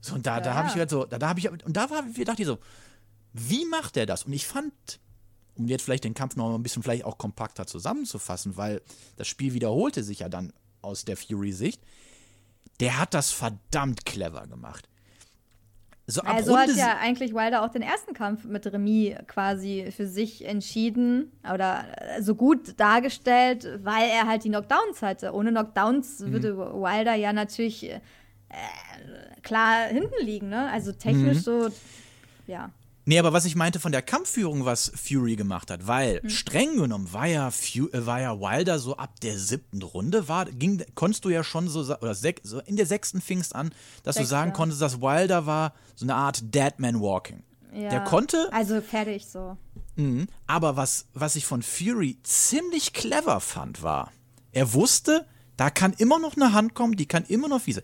[0.00, 2.04] So, und da, da habe ich halt so, da, da habe ich und da war,
[2.14, 2.58] wir dachte ich so,
[3.34, 4.24] wie macht er das?
[4.24, 4.72] Und ich fand,
[5.56, 8.80] um jetzt vielleicht den Kampf noch mal ein bisschen vielleicht auch kompakter zusammenzufassen, weil
[9.16, 11.82] das Spiel wiederholte sich ja dann aus der Fury-Sicht,
[12.80, 14.88] der hat das verdammt clever gemacht.
[16.06, 19.90] So ab Also hat Runde ja eigentlich Wilder auch den ersten Kampf mit Remis quasi
[19.90, 25.32] für sich entschieden oder äh, so gut dargestellt, weil er halt die Knockdowns hatte.
[25.32, 26.32] Ohne Knockdowns Mhm.
[26.32, 28.00] würde Wilder ja natürlich äh,
[29.42, 30.70] klar hinten liegen, ne?
[30.70, 31.42] Also technisch Mhm.
[31.42, 31.68] so,
[32.46, 32.70] ja.
[33.06, 36.30] Nee, aber was ich meinte von der Kampfführung, was Fury gemacht hat, weil Hm.
[36.30, 40.46] streng genommen war ja, Fu äh, war ja Wilder so ab der siebten Runde, war,
[40.46, 44.16] ging, konntest du ja schon so, oder sech, so in der sechsten fingst an, dass
[44.16, 44.30] du Sechste.
[44.30, 47.42] sagen konntest, dass Wilder war so eine Art Deadman Walking.
[47.74, 47.90] ja.
[47.90, 49.56] Der konnte, Also fertig so.
[49.96, 50.26] Mhm.
[50.46, 54.12] Aber was, was ich von Fury ziemlich clever fand, war,
[54.52, 55.26] er wusste,
[55.56, 57.82] da kann immer noch eine Hand kommen, die kann immer noch fiese.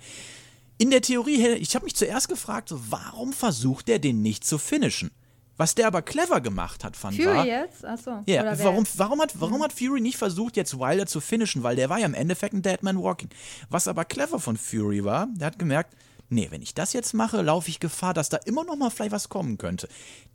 [0.80, 5.10] In der Theorie, ich habe mich zuerst gefragt, warum versucht er den nicht zu finishen?
[5.58, 7.84] Was der aber clever gemacht hat, fand war, Fury jetzt?
[7.84, 8.22] Achso.
[8.24, 11.62] ja, wer warum, warum, hat, warum hat Fury nicht versucht, jetzt Wilder zu finishen?
[11.62, 13.28] Weil der war ja im Endeffekt ein Deadman Walking.
[13.68, 15.94] Was aber clever von Fury war, der hat gemerkt,
[16.30, 19.12] nee, wenn ich das jetzt mache, laufe ich Gefahr, dass da immer noch mal vielleicht
[19.12, 19.86] was kommen könnte.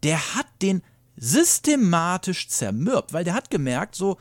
[0.03, 0.83] Der hat den
[1.17, 4.17] systematisch zermürbt, weil der hat gemerkt, so,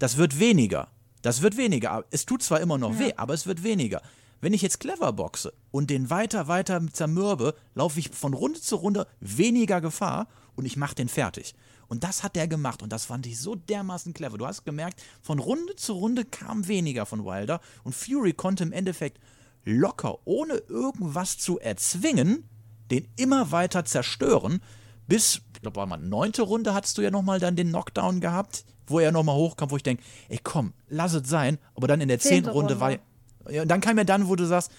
[0.00, 0.88] das wird weniger.
[1.22, 2.04] Das wird weniger.
[2.10, 4.02] Es tut zwar immer noch weh, aber es wird weniger.
[4.40, 8.76] Wenn ich jetzt clever boxe und den weiter, weiter zermürbe, laufe ich von Runde zu
[8.76, 11.54] Runde weniger Gefahr und ich mache den fertig.
[11.88, 14.38] Und das hat der gemacht und das fand ich so dermaßen clever.
[14.38, 18.72] Du hast gemerkt, von Runde zu Runde kam weniger von Wilder und Fury konnte im
[18.72, 19.18] Endeffekt
[19.64, 22.48] locker, ohne irgendwas zu erzwingen,
[22.90, 24.62] den immer weiter zerstören,
[25.08, 28.64] bis, ich glaube, war mal neunte Runde hattest du ja nochmal dann den Knockdown gehabt,
[28.86, 31.58] wo er nochmal hochkam, wo ich denke, ey komm, lass es sein.
[31.74, 33.02] Aber dann in der zehnten Zehnte Runde, war Runde.
[33.50, 34.70] Ja, und dann kam ja dann, wo du sagst,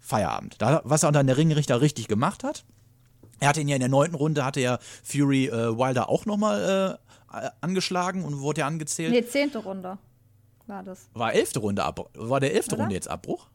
[0.00, 0.56] Feierabend.
[0.60, 2.64] Da, was er dann der Ringrichter richtig gemacht hat.
[3.40, 6.98] Er hatte ihn ja in der neunten Runde, hatte ja Fury äh, Wilder auch nochmal
[7.32, 9.10] äh, angeschlagen und wurde ja angezählt.
[9.12, 9.98] Nee, zehnte Runde
[10.66, 11.08] war das.
[11.14, 12.08] War elfte Runde Abbruch.
[12.14, 12.84] War der elfte Oder?
[12.84, 13.48] Runde jetzt Abbruch?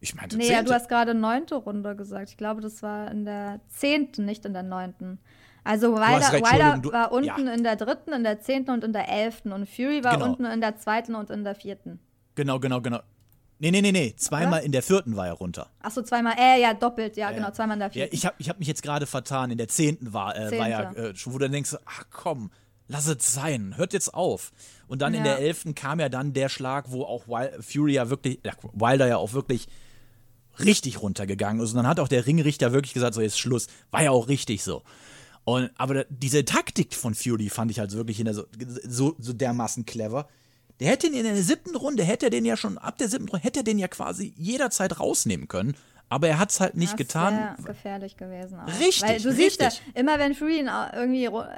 [0.00, 2.30] Ich meinte Nee, ja, du hast gerade neunte Runde gesagt.
[2.30, 5.18] Ich glaube, das war in der zehnten, nicht in der neunten.
[5.64, 7.52] Also Wilder, recht, Wilder du- war unten ja.
[7.52, 9.52] in der dritten, in der zehnten und in der elften.
[9.52, 10.26] Und Fury war Genau.
[10.26, 11.98] unten in der zweiten und in der vierten.
[12.36, 13.00] Genau, genau, genau.
[13.58, 14.14] Nee, nee, nee, nee.
[14.16, 15.70] Zweimal in der vierten war er runter.
[15.80, 18.14] Achso, zweimal, äh, ja, doppelt, ja, genau, zweimal in der Ja, vierten.
[18.14, 19.50] ich habe ich hab mich jetzt gerade vertan.
[19.50, 21.08] In der zehnten war, äh, war ja Zehnte.
[21.10, 22.50] äh, schon, wo du denkst, ach komm,
[22.88, 24.52] lass es sein, hört jetzt auf.
[24.88, 25.36] Und dann in Ja.
[25.36, 29.06] der elften kam ja dann der Schlag, wo auch Wil Fury ja wirklich, ja, Wilder
[29.06, 29.68] ja auch wirklich
[30.58, 31.70] richtig runtergegangen ist.
[31.70, 33.66] Und dann hat auch der Ringrichter wirklich gesagt, so jetzt Schluss.
[33.90, 34.82] War ja auch richtig so.
[35.44, 38.44] Und, aber diese Taktik von Fury fand ich halt wirklich in so,
[38.84, 40.28] so, so dermaßen clever.
[40.80, 43.28] Der hätte ihn in der siebten Runde, hätte er den ja schon, ab der siebten
[43.28, 45.74] Runde, hätte er den ja quasi jederzeit rausnehmen können.
[46.08, 47.34] Aber er hat es halt nicht Das getan.
[47.34, 48.60] wär gefährlich gewesen.
[48.60, 48.68] Auch.
[48.80, 49.82] Richtig, Weil du siehst richtig.
[49.94, 51.48] ja, immer wenn Fury ihn irgendwie ru-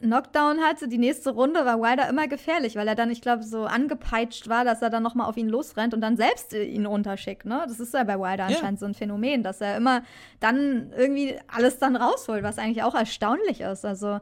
[0.00, 3.66] Knockdown hatte, die nächste Runde war Wilder immer gefährlich, weil er dann, ich glaube, so
[3.66, 7.44] angepeitscht war, dass er dann nochmal auf ihn losrennt und dann selbst äh, ihn runterschickt.
[7.44, 7.62] Ne?
[7.68, 8.56] Das ist ja bei Wilder Ja.
[8.56, 10.02] anscheinend so ein Phänomen, dass er immer
[10.40, 13.84] dann irgendwie alles dann rausholt, was eigentlich auch erstaunlich ist.
[13.84, 14.18] Also,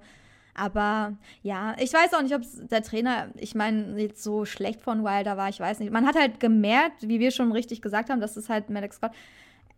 [0.55, 5.05] aber ja, ich weiß auch nicht, ob der Trainer, ich meine, jetzt so schlecht von
[5.05, 5.93] Wilder war, ich weiß nicht.
[5.93, 9.13] Man hat halt gemerkt, wie wir schon richtig gesagt haben, dass es halt Maddox Scott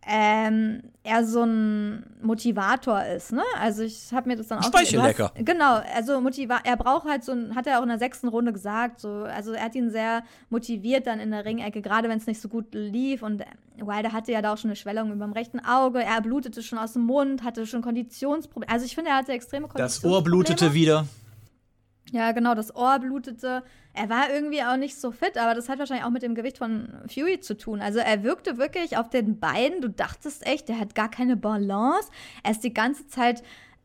[0.07, 3.41] ähm, er so ein Motivator ist, ne?
[3.59, 5.31] Also ich habe mir das dann auch Speichellecker.
[5.35, 8.27] Hast- Genau, also motiva er braucht halt so ein, hat er auch in der sechsten
[8.27, 12.17] Runde gesagt, so, also er hat ihn sehr motiviert dann in der Ringecke, gerade wenn
[12.17, 13.43] es nicht so gut lief und
[13.77, 16.79] Wilder hatte ja da auch schon eine Schwellung über dem rechten Auge, er blutete schon
[16.79, 20.15] aus dem Mund, hatte schon Konditionsprobleme, also ich finde, er hatte extreme Das Konditionsprobleme.
[20.17, 21.05] Ohr blutete wieder.
[22.13, 23.63] Ja, genau, das Ohr blutete.
[23.91, 26.59] Er war irgendwie auch nicht so fit, aber das hat wahrscheinlich auch mit dem Gewicht
[26.59, 27.81] von Fury zu tun.
[27.81, 32.11] Also er wirkte wirklich auf den Beinen, du dachtest echt, der hat gar keine Balance.
[32.43, 33.41] Er ist die ganze Zeit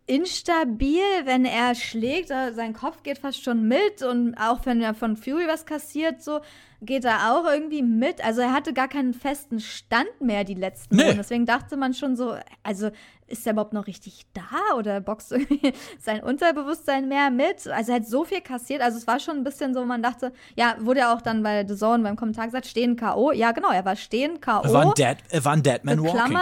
[0.09, 4.95] instabil, wenn er schlägt, äh, sein Kopf geht fast schon mit und auch wenn er
[4.95, 6.41] von Fury was kassiert, so
[6.81, 8.25] geht er auch irgendwie mit.
[8.25, 11.03] Also er hatte gar keinen festen Stand mehr die letzten Nee.
[11.03, 11.19] Runden.
[11.19, 12.91] Deswegen dachte man schon so, also
[13.27, 17.67] ist er überhaupt noch richtig da oder boxt irgendwie sein Unterbewusstsein mehr mit?
[17.69, 18.81] Also er hat so viel kassiert.
[18.81, 21.67] Also es war schon ein bisschen so, man dachte, ja, wurde ja auch dann bei
[21.67, 23.33] The Zone beim Kommentar gesagt, stehen K.O.
[23.33, 24.63] Ja, genau, er war stehen K.O.
[24.63, 26.39] Er war ein, Dead, er war ein Deadman Walking.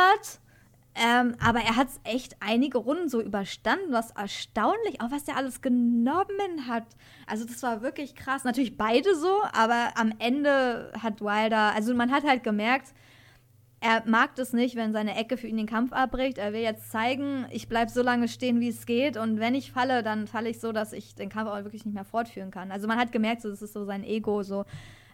[0.99, 5.37] Ähm, aber er hat es echt einige Runden so überstanden, was erstaunlich, auch was er
[5.37, 6.87] alles genommen hat.
[7.27, 8.45] Also das war wirklich krass.
[8.45, 12.95] Natürlich beide so, aber am Ende hat Wilder, also man hat halt gemerkt,
[13.81, 16.39] er mag das nicht, wenn seine Ecke für ihn den Kampf abbricht.
[16.39, 19.19] Er will jetzt zeigen, ich bleibe so lange stehen, wie es geht.
[19.19, 21.95] Und wenn ich falle, dann falle ich so, dass ich den Kampf auch wirklich nicht
[21.95, 22.73] mehr fortführen kann.
[22.73, 24.65] Also man hat gemerkt, so, das ist so sein Ego, so.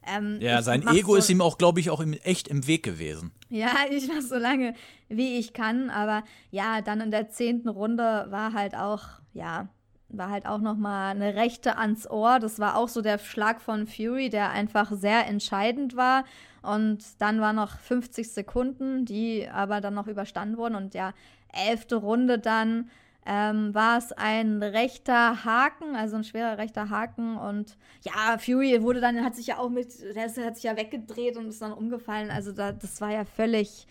[0.07, 2.83] Ähm, ja, sein Ego so, ist ihm auch, glaube ich, auch im, echt im Weg
[2.83, 3.33] gewesen.
[3.49, 4.75] Ja, ich mach so lange,
[5.09, 5.91] wie ich kann.
[5.91, 9.69] Aber ja, dann in der zehnten Runde war halt auch, ja,
[10.09, 12.39] war halt auch noch mal eine Rechte ans Ohr.
[12.39, 16.25] Das war auch so der Schlag von Fury, der einfach sehr entscheidend war.
[16.63, 20.77] Und dann war noch 50 Sekunden, die aber dann noch überstanden wurden.
[20.77, 21.13] Und ja,
[21.53, 22.91] elfte Runde dann
[23.27, 27.37] ähm, war es ein rechter Haken, also ein schwerer rechter Haken.
[27.37, 31.37] Und ja, Fury wurde dann, hat sich ja auch mit, der hat sich ja weggedreht
[31.37, 32.31] und ist dann umgefallen.
[32.31, 33.87] Also da, das war ja völlig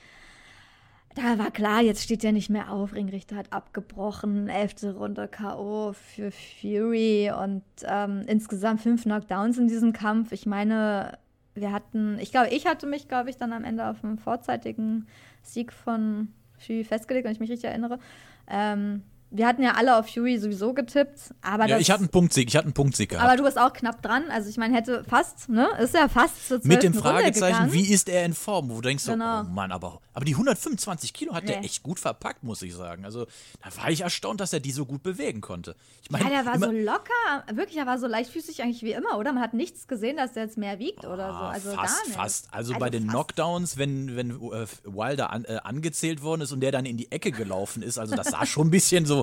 [1.15, 2.93] da war klar, jetzt steht er nicht mehr auf.
[2.93, 4.47] Ringrichter hat abgebrochen.
[4.47, 5.93] Elfte Runde K.O.
[5.93, 10.31] für Fury und ähm, insgesamt fünf Knockdowns in diesem Kampf.
[10.31, 11.17] Ich meine,
[11.53, 15.07] wir hatten, ich glaube, ich hatte mich, glaube ich, dann am Ende auf einen vorzeitigen
[15.41, 17.99] Sieg von Fury festgelegt, wenn ich mich richtig erinnere.
[18.47, 22.49] Ähm, wir hatten ja alle auf Fury sowieso getippt, aber ja, ich hatte einen Punktsieg,
[22.49, 23.25] ich hatte einen Punktsieg gehabt.
[23.25, 26.49] Aber du bist auch knapp dran, also ich meine, hätte fast, ne, ist ja fast
[26.49, 28.69] zur Mit dem Fragezeichen, wie ist er in Form?
[28.69, 29.43] Wo du denkst genau.
[29.43, 31.53] so, oh Mann, aber, aber die 125 Kilo hat nee.
[31.53, 33.05] der echt gut verpackt, muss ich sagen.
[33.05, 33.25] Also
[33.63, 35.75] da war ich erstaunt, dass er die so gut bewegen konnte.
[36.03, 39.17] Ich mein, ja, der war so locker, wirklich, er war so leichtfüßig eigentlich wie immer,
[39.17, 39.31] oder?
[39.31, 41.39] Man hat nichts gesehen, dass der jetzt mehr wiegt oh, oder so.
[41.39, 42.47] Also fast, fast.
[42.51, 43.13] Also, also bei den fast.
[43.13, 47.11] Knockdowns, wenn, wenn äh, Wilder an, äh, angezählt worden ist und der dann in die
[47.13, 49.20] Ecke gelaufen ist, also das sah schon ein bisschen so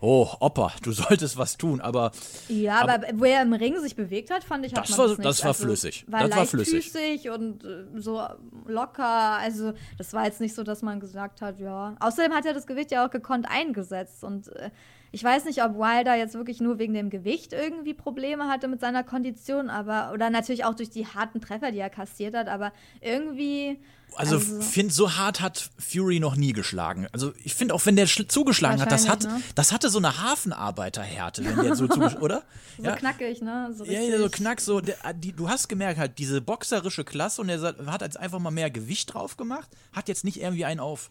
[0.00, 2.12] oh, Opa, du solltest was tun, aber.
[2.48, 5.08] Ja, aber, aber wo er im Ring sich bewegt hat, fand ich, hat das war,
[5.08, 5.28] das, nicht.
[5.28, 6.04] das war also, flüssig.
[6.08, 7.30] War das war flüssig.
[7.30, 8.22] und äh, so
[8.66, 9.38] locker.
[9.38, 11.96] Also, das war jetzt nicht so, dass man gesagt hat, ja.
[12.00, 14.48] Außerdem hat er das Gewicht ja auch gekonnt eingesetzt und.
[14.48, 14.70] Äh,
[15.12, 18.80] ich weiß nicht, ob Wilder jetzt wirklich nur wegen dem Gewicht irgendwie Probleme hatte mit
[18.80, 22.72] seiner Kondition, aber oder natürlich auch durch die harten Treffer, die er kassiert hat, aber
[23.00, 23.80] irgendwie
[24.16, 27.06] also, also finde, so hart hat Fury noch nie geschlagen.
[27.12, 29.42] Also ich finde auch, wenn der zugeschlagen hat, das hat, ne?
[29.54, 32.42] das hatte so eine Hafenarbeiterhärte, wenn der so zugeschlagen, oder?
[32.76, 32.96] so ja.
[32.96, 33.72] knackig, ne?
[33.76, 34.80] So ja, ja, so knack, so.
[34.80, 38.50] Der, die, du hast gemerkt halt diese boxerische Klasse und er hat jetzt einfach mal
[38.50, 41.10] mehr Gewicht drauf gemacht, hat jetzt nicht irgendwie einen auf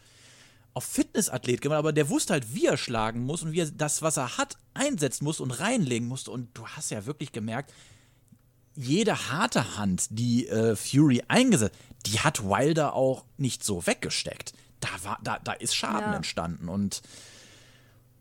[0.74, 4.02] auf Fitnessathlet gemacht, aber der wusste halt, wie er schlagen muss und wie er das,
[4.02, 6.32] was er hat, einsetzen muss und reinlegen musste.
[6.32, 7.74] Und du hast ja wirklich gemerkt,
[8.76, 11.76] jede harte Hand, die äh, Fury eingesetzt,
[12.06, 14.54] die hat Wilder auch nicht so weggesteckt.
[14.80, 16.16] Da war, da, da ist Schaden ja.
[16.16, 17.02] entstanden und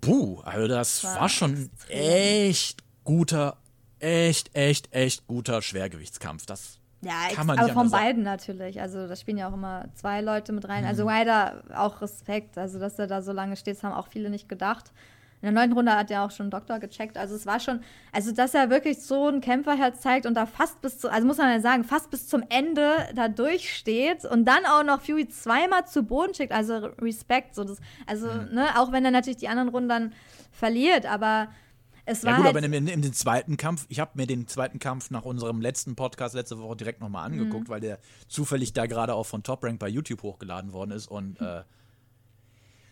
[0.00, 3.56] puh, also das war, war schon echt guter,
[4.00, 6.46] echt, echt, echt guter Schwergewichtskampf.
[6.46, 8.80] Das ja, kann man aber von beiden natürlich.
[8.80, 10.84] Also da spielen ja auch immer zwei Leute mit rein.
[10.84, 11.10] Also mhm.
[11.10, 12.58] Also Wilder auch Respekt.
[12.58, 14.92] Also dass er da so lange steht, das haben auch viele nicht gedacht.
[15.40, 17.16] In der neunten Runde hat er auch schon Doktor gecheckt.
[17.16, 17.80] Also es war schon,
[18.12, 21.38] also dass er wirklich so ein Kämpferherz zeigt und da fast bis zu, also muss
[21.38, 25.86] man ja sagen, fast bis zum Ende da durchsteht und dann auch noch Fury zweimal
[25.86, 26.52] zu Boden schickt.
[26.52, 27.54] Also Respekt.
[27.54, 28.54] So das, also, mhm.
[28.54, 30.12] ne, auch wenn er natürlich die anderen Runden dann
[30.50, 31.48] verliert, aber
[32.04, 32.32] es war.
[32.32, 34.78] Ja, gut, halt aber in, in, in den zweiten Kampf, ich habe mir den zweiten
[34.78, 37.72] Kampf nach unserem letzten Podcast letzte Woche direkt nochmal angeguckt, mhm.
[37.72, 41.40] weil der zufällig da gerade auch von Top Rank bei YouTube hochgeladen worden ist und
[41.40, 41.62] äh,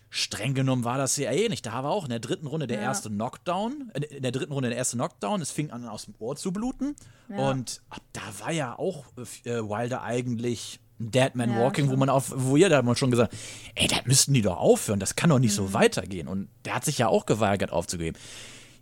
[0.09, 1.65] streng genommen war das ja eh nicht.
[1.65, 2.83] Da war auch in der dritten Runde der ja.
[2.83, 6.15] erste Knockdown, äh, in der dritten Runde der erste Knockdown, es fing an aus dem
[6.19, 6.95] Ohr zu bluten
[7.29, 7.49] ja.
[7.49, 9.05] und ab da war ja auch
[9.43, 11.93] äh, Wilder eigentlich Dead Man ja, Walking, schon.
[11.93, 13.35] wo man auf, wo ihr da mal schon gesagt,
[13.75, 15.67] ey, da müssten die doch aufhören, das kann doch nicht mhm.
[15.67, 16.27] so weitergehen.
[16.27, 18.17] Und der hat sich ja auch geweigert aufzugeben.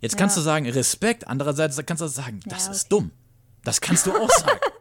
[0.00, 2.76] Jetzt kannst du sagen, Respekt, andererseits kannst du sagen, das okay.
[2.76, 3.10] ist dumm.
[3.64, 4.60] Das kannst du auch sagen.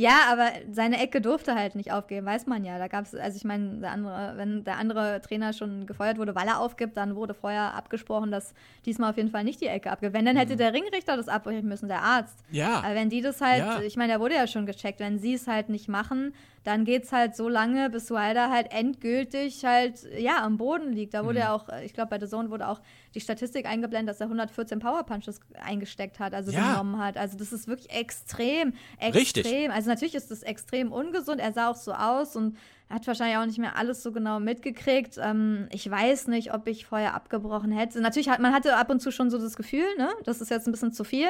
[0.00, 2.78] Ja, aber seine Ecke durfte halt nicht aufgeben, weiß man ja.
[2.78, 6.34] Da gab es, also ich meine, der andere, wenn der andere Trainer schon gefeuert wurde,
[6.34, 8.54] weil er aufgibt, dann wurde vorher abgesprochen, dass
[8.86, 10.14] diesmal auf jeden Fall nicht die Ecke abgibt.
[10.14, 10.58] Wenn, dann hätte mhm.
[10.58, 12.38] der Ringrichter das abbrechen müssen, der Arzt.
[12.50, 12.78] Ja.
[12.78, 13.82] Aber wenn die das halt, ja.
[13.82, 16.32] ich meine, der wurde ja schon gecheckt, wenn sie es halt nicht machen,
[16.64, 21.12] dann geht es halt so lange, bis Wilder halt endgültig halt, ja, am Boden liegt.
[21.12, 21.44] Da wurde mhm.
[21.44, 22.80] ja auch, ich glaube, bei The Zone wurde auch
[23.14, 26.72] die Statistik eingeblendet, dass er 114 Power Punches eingesteckt hat, also ja.
[26.72, 27.16] genommen hat.
[27.16, 29.12] Also das ist wirklich extrem, extrem.
[29.12, 29.70] Richtig.
[29.70, 31.40] Also natürlich ist das extrem ungesund.
[31.40, 32.56] Er sah auch so aus und
[32.88, 35.18] hat wahrscheinlich auch nicht mehr alles so genau mitgekriegt.
[35.18, 38.00] Ähm, ich weiß nicht, ob ich vorher abgebrochen hätte.
[38.00, 40.66] Natürlich hat man hatte ab und zu schon so das Gefühl, ne, das ist jetzt
[40.66, 41.28] ein bisschen zu viel.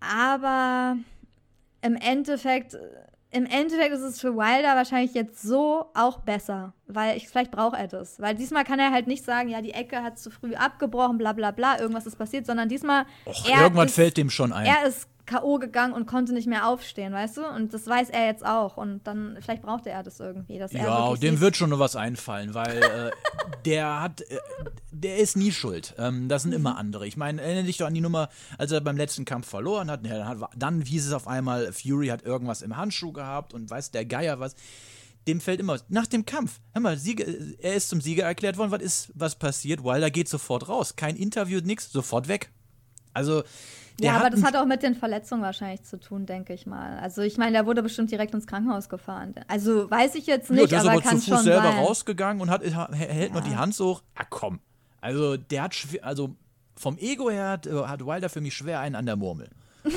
[0.00, 0.96] Aber
[1.82, 2.76] im Endeffekt
[3.32, 7.78] im Endeffekt ist es für Wilder wahrscheinlich jetzt so auch besser, weil ich, vielleicht braucht
[7.78, 8.20] er das.
[8.20, 11.32] Weil diesmal kann er halt nicht sagen, ja, die Ecke hat zu früh abgebrochen, bla
[11.32, 13.06] bla bla, irgendwas ist passiert, sondern diesmal.
[13.26, 14.66] Och, irgendwann ist, fällt dem schon ein.
[14.66, 15.58] Er ist K.O.
[15.58, 17.46] gegangen und konnte nicht mehr aufstehen, weißt du?
[17.46, 18.76] Und das weiß er jetzt auch.
[18.76, 20.58] Und dann, vielleicht brauchte er das irgendwie.
[20.58, 23.10] Dass ja, dem wird schon noch was einfallen, weil äh,
[23.64, 24.38] der hat, äh,
[24.90, 25.94] der ist nie schuld.
[25.98, 27.06] Ähm, das sind immer andere.
[27.06, 28.28] Ich meine, erinnere dich doch an die Nummer,
[28.58, 30.04] als er beim letzten Kampf verloren hat.
[30.04, 33.70] Ja, dann, hat dann hieß es auf einmal, Fury hat irgendwas im Handschuh gehabt und
[33.70, 34.56] weiß der Geier was
[35.28, 37.26] dem fällt immer, nach dem Kampf, hör mal, Sieger,
[37.58, 39.84] er ist zum Sieger erklärt worden, was ist, was passiert?
[39.84, 40.96] Wilder geht sofort raus.
[40.96, 42.50] Kein Interview, nix, sofort weg.
[43.12, 43.42] Also,
[44.00, 46.98] Ja, aber das hat auch mit den Verletzungen wahrscheinlich zu tun, denke ich mal.
[46.98, 49.34] Also ich meine, der wurde bestimmt direkt ins Krankenhaus gefahren.
[49.48, 51.78] Also weiß ich jetzt ja, nicht, der ist aber aber zu Fuß selber sein.
[51.78, 54.02] rausgegangen und hat, hält noch die Hand so hoch.
[54.18, 54.60] Ja, komm.
[55.00, 56.34] Also, der hat, also
[56.76, 59.50] vom Ego her hat, äh, hat Wilder für mich schwer einen an der Murmel.
[59.84, 59.90] ja,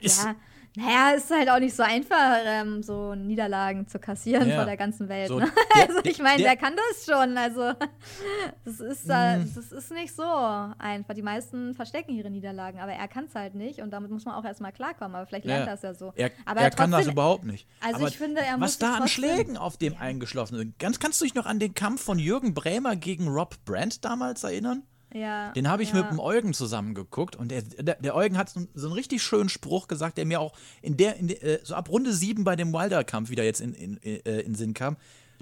[0.00, 0.34] ist, Ja,
[0.76, 4.56] naja, ist halt auch nicht so einfach, ähm, so Niederlagen zu kassieren Ja.
[4.56, 5.28] vor der ganzen Welt.
[5.28, 5.46] So, ne?
[5.76, 7.36] der- also ich meine, der- der, kann das schon.
[7.38, 7.72] Also
[8.64, 9.52] das ist, äh, Hm.
[9.54, 11.14] das ist nicht so einfach.
[11.14, 14.34] Die meisten verstecken ihre Niederlagen, aber er kann es halt nicht und damit muss man
[14.34, 15.14] auch erstmal klarkommen.
[15.14, 15.72] Aber vielleicht lernt Ja.
[15.72, 16.12] er es ja so.
[16.16, 17.68] Er, aber er kann das trotzdem- überhaupt nicht.
[17.80, 20.78] Also Aber ich finde, er muss Was da an trotzdem- Schlägen auf dem eingeschlossen sind.
[20.78, 24.42] Ganz, kannst du dich noch an den Kampf von Jürgen Brämer gegen Rob Brandt damals
[24.44, 24.82] erinnern?
[25.14, 26.02] Ja, Den habe ich ja.
[26.02, 29.22] mit dem Eugen zusammen geguckt und der, der, der Eugen hat so, so einen richtig
[29.22, 32.42] schönen Spruch gesagt, der mir auch in der, in der äh, so ab Runde 7
[32.42, 34.96] bei dem Wilder-Kampf wieder jetzt in, in, äh, in Sinn kam.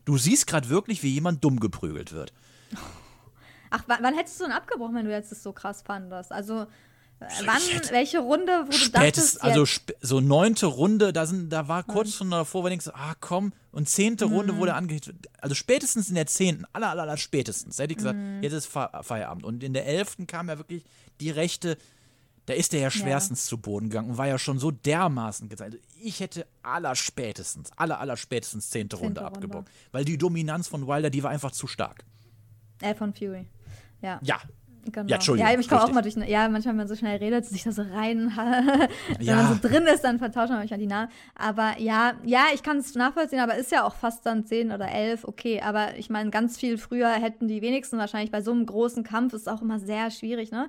[0.04, 2.34] Du siehst gerade wirklich, wie jemand dumm geprügelt wird.
[3.70, 6.32] Ach, wann, wann hättest du denn abgebrochen, wenn du jetzt das so krass fandest?
[6.32, 6.66] Also,
[7.46, 11.26] wann, ich hätte- welche Runde, wo du dachtest, also jetzt, sp so neunte Runde, da,
[11.26, 14.58] sind, da war kurz schon davor, wo du denkst, ah komm, und zehnte Runde Mhm.
[14.58, 15.12] wurde angehitzt.
[15.40, 18.42] Also spätestens in der zehnten, aller, aller, aller spätestens, hätte ich gesagt, Mhm.
[18.42, 19.44] jetzt ist Fe Feierabend.
[19.44, 20.84] Und in der elften kam ja wirklich
[21.20, 21.78] die rechte,
[22.46, 25.74] da ist der ja schwerstens zu Boden gegangen und war ja schon so dermaßen gezeigt.
[25.74, 29.36] Also ich hätte aller spätestens, aller, aller spätestens zehnte Runde Zehnte Runde.
[29.36, 29.66] abgebrochen.
[29.92, 32.04] Weil die Dominanz von Wilder, die war einfach zu stark.
[32.80, 33.46] äh, von Fury.
[34.00, 34.18] Ja.
[34.24, 34.40] Ja.
[34.90, 35.06] Genau.
[35.08, 36.16] Ja, Entschuldigung, Ja, ich komme auch mal durch.
[36.16, 38.32] Ja, manchmal, wenn man so schnell redet, sich da so rein.
[39.18, 39.36] wenn Ja.
[39.36, 41.08] man so drin ist, dann vertauscht man manchmal die Namen.
[41.36, 44.90] Aber ja, ja, ich kann es nachvollziehen, aber ist ja auch fast dann 10 oder
[44.90, 45.60] 11, okay.
[45.64, 49.34] Aber ich meine, ganz viel früher hätten die wenigsten wahrscheinlich bei so einem großen Kampf,
[49.34, 50.68] ist auch immer sehr schwierig, ne?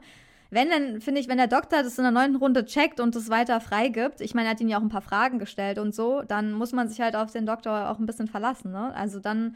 [0.52, 3.32] Wenn dann, finde ich, wenn der Doktor das in der neunten Runde checkt und das
[3.32, 6.22] weiter freigibt, ich meine, er hat ihm ja auch ein paar Fragen gestellt und so,
[6.28, 8.94] dann muss man sich halt auf den Doktor auch ein bisschen verlassen, ne?
[8.96, 9.56] Also dann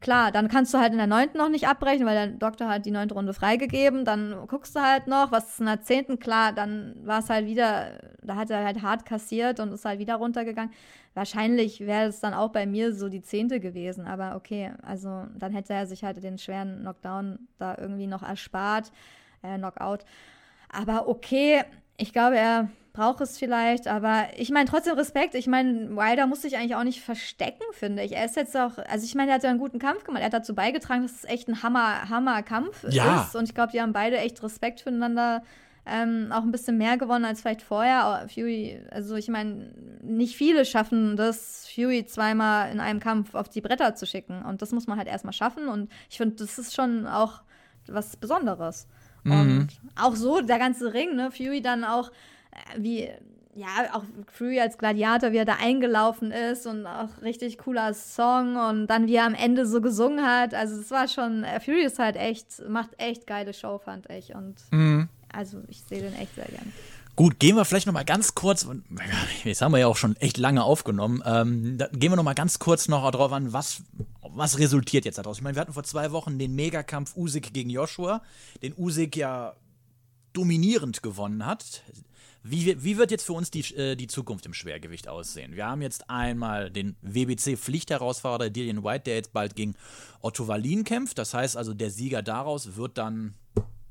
[0.00, 2.86] Klar, dann kannst du halt in der neunten noch nicht abbrechen, weil der Doktor hat
[2.86, 4.04] die neunte Runde freigegeben.
[4.04, 6.20] Dann guckst du halt noch, was ist in der zehnten?
[6.20, 9.98] Klar, dann war es halt wieder, da hat er halt hart kassiert und ist halt
[9.98, 10.72] wieder runtergegangen.
[11.14, 15.50] Wahrscheinlich wäre es dann auch bei mir so die zehnte gewesen, aber okay, also dann
[15.52, 18.92] hätte er sich halt den schweren Knockdown da irgendwie noch erspart,
[19.42, 20.04] äh, Knockout.
[20.68, 21.64] Aber okay,
[21.96, 22.68] ich glaube, er
[22.98, 25.34] braucht es vielleicht, aber ich meine trotzdem Respekt.
[25.36, 28.12] Ich meine, Wilder muss sich eigentlich auch nicht verstecken, finde ich.
[28.16, 30.20] Er ist jetzt auch, also ich meine, er hat ja einen guten Kampf gemacht.
[30.20, 33.22] Er hat dazu beigetragen, dass es echt ein Hammer, Hammer-Kampf Ja.
[33.22, 33.36] ist.
[33.36, 35.42] Und ich glaube, die haben beide echt Respekt füreinander.
[35.86, 38.26] Ähm, auch ein bisschen mehr gewonnen als vielleicht vorher.
[38.34, 39.70] Fury, also ich meine,
[40.02, 44.42] nicht viele schaffen das, Fury zweimal in einem Kampf auf die Bretter zu schicken.
[44.42, 45.68] Und das muss man halt erstmal schaffen.
[45.68, 47.42] Und ich finde, das ist schon auch
[47.86, 48.86] was Besonderes.
[49.24, 51.30] Und auch so der ganze Ring, ne?
[51.30, 52.10] Fury dann auch,
[52.76, 53.08] wie,
[53.54, 58.56] ja, auch Fury als Gladiator, wie er da eingelaufen ist und auch richtig cooler Song
[58.56, 60.54] und dann wie er am Ende so gesungen hat.
[60.54, 64.34] Also es war schon, äh, Fury ist halt echt, macht echt geile Show, fand ich.
[64.34, 64.56] Und
[65.32, 66.72] also ich sehe den echt sehr gern.
[67.18, 68.64] Gut, gehen wir vielleicht noch mal ganz kurz,
[69.44, 72.60] jetzt haben wir ja auch schon echt lange aufgenommen, ähm, gehen wir noch mal ganz
[72.60, 73.82] kurz noch drauf an, was,
[74.22, 75.38] was resultiert jetzt daraus?
[75.38, 78.22] Ich meine, wir hatten vor zwei Wochen den Megakampf Usyk gegen Joshua,
[78.62, 79.54] den Usyk ja
[80.32, 81.82] dominierend gewonnen hat.
[82.42, 85.56] Wie, wie wird jetzt für uns die, äh, die Zukunft im Schwergewicht aussehen?
[85.56, 89.74] Wir haben jetzt einmal den WBC-Pflichtherausforderer Dillian White, der jetzt bald gegen
[90.20, 91.18] Otto Wallin kämpft.
[91.18, 93.34] Das heißt also, der Sieger daraus wird dann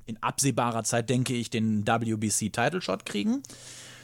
[0.06, 3.44] in absehbarer Zeit, denke ich, den WBC-Title-Shot kriegen.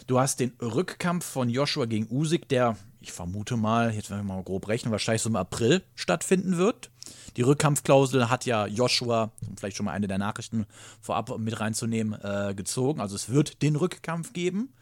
[0.07, 4.35] Du hast den Rückkampf von Joshua gegen Usyk, der, ich vermute mal, jetzt werden wir
[4.35, 6.91] mal grob rechnen, wahrscheinlich so im April stattfinden wird.
[7.37, 10.65] Die Rückkampfklausel hat ja Joshua, um vielleicht schon mal eine der Nachrichten
[11.01, 13.01] vorab mit reinzunehmen, äh, gezogen.
[13.01, 14.73] Also es wird den Rückkampf geben,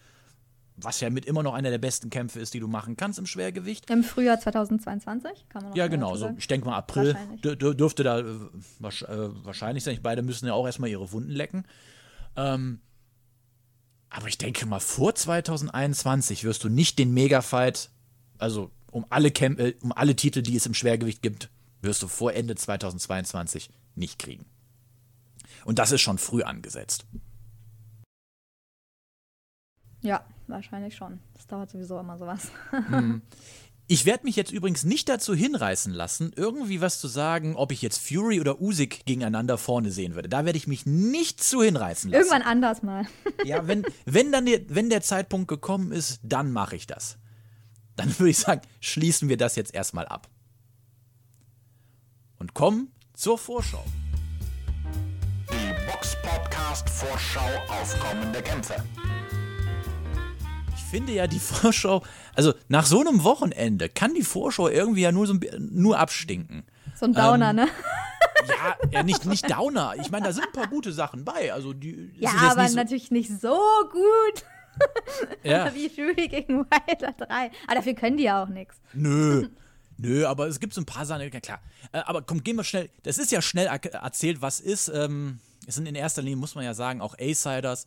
[0.76, 3.26] was ja mit immer noch einer der besten Kämpfe ist, die du machen kannst im
[3.26, 3.90] Schwergewicht.
[3.90, 6.16] Im Frühjahr 2022 kann man noch Ja, genau.
[6.16, 10.00] So, ich denke mal, April dürfte da äh, äh, wahrscheinlich sein.
[10.02, 11.66] Beide müssen ja auch erstmal ihre Wunden lecken.
[12.36, 12.80] Ähm,
[14.12, 17.90] aber ich denke mal, vor 2021 wirst du nicht den Mega-Fight,
[18.38, 21.50] also um alle, Kämp äh, um alle Titel, die es im Schwergewicht gibt,
[21.82, 24.46] wirst du vor Ende 2022 nicht kriegen.
[25.64, 27.06] Und das ist schon früh angesetzt.
[30.02, 31.20] Ja, wahrscheinlich schon.
[31.34, 32.52] Das dauert sowieso immer sowas.
[33.92, 37.82] Ich werde mich jetzt übrigens nicht dazu hinreißen lassen, irgendwie was zu sagen, ob ich
[37.82, 40.30] jetzt Fury oder Usyk gegeneinander vorne sehen würde.
[40.30, 42.22] Da werde ich mich nicht zu hinreißen lassen.
[42.22, 43.06] Irgendwann anders mal.
[43.44, 47.18] Ja, wenn, wenn dann der, wenn der Zeitpunkt gekommen ist, dann mache ich das.
[47.98, 50.30] Dann würde ich sagen, schließen wir das jetzt erstmal ab.
[52.40, 53.84] Und kommen zur Vorschau.
[55.50, 58.76] Die Box Podcast Vorschau auf kommende Kämpfe.
[60.92, 62.04] Finde ja die Vorschau,
[62.36, 66.64] also nach so einem Wochenende kann die Vorschau irgendwie ja nur, so, ein- nur abstinken.
[66.96, 67.68] So ein Downer, Ähm, ne?
[68.48, 69.94] Ja, ja nicht, nicht Downer.
[70.00, 71.54] Ich meine, da sind ein paar gute Sachen bei.
[71.54, 73.58] Also die, Ja, aber nicht so, natürlich nicht so
[73.92, 74.46] gut
[75.44, 75.72] ja.
[75.76, 77.52] wie Fury gegen Wilder 3.
[77.68, 78.80] Aber dafür können die ja auch nichts.
[78.94, 79.48] Nö.
[80.02, 81.60] Nö, aber es gibt so ein paar Sachen, ja klar.
[81.92, 82.90] Äh, aber komm, gehen wir schnell.
[83.04, 84.88] Das ist ja schnell er erzählt, was ist.
[84.90, 87.86] Ähm, es sind in erster Linie, muss man ja sagen, auch A-Siders.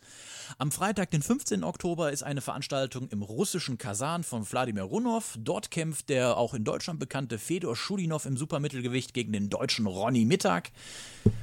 [0.59, 1.65] Am Freitag, den 15.
[1.65, 5.37] Oktober, ist eine Veranstaltung im russischen Kasan von Wladimir Runov.
[5.41, 10.25] Dort kämpft der auch in Deutschland bekannte Fedor Schulinov im Supermittelgewicht gegen den deutschen Ronny
[10.25, 10.71] Mittag.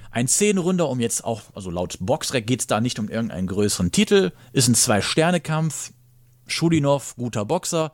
[0.09, 3.91] Ein Zehnrunder, um jetzt auch, also laut Boxrec geht es da nicht um irgendeinen größeren
[3.91, 4.32] Titel.
[4.53, 5.91] Ist ein Zwei-Sterne-Kampf.
[6.47, 7.91] Schulinov, guter Boxer.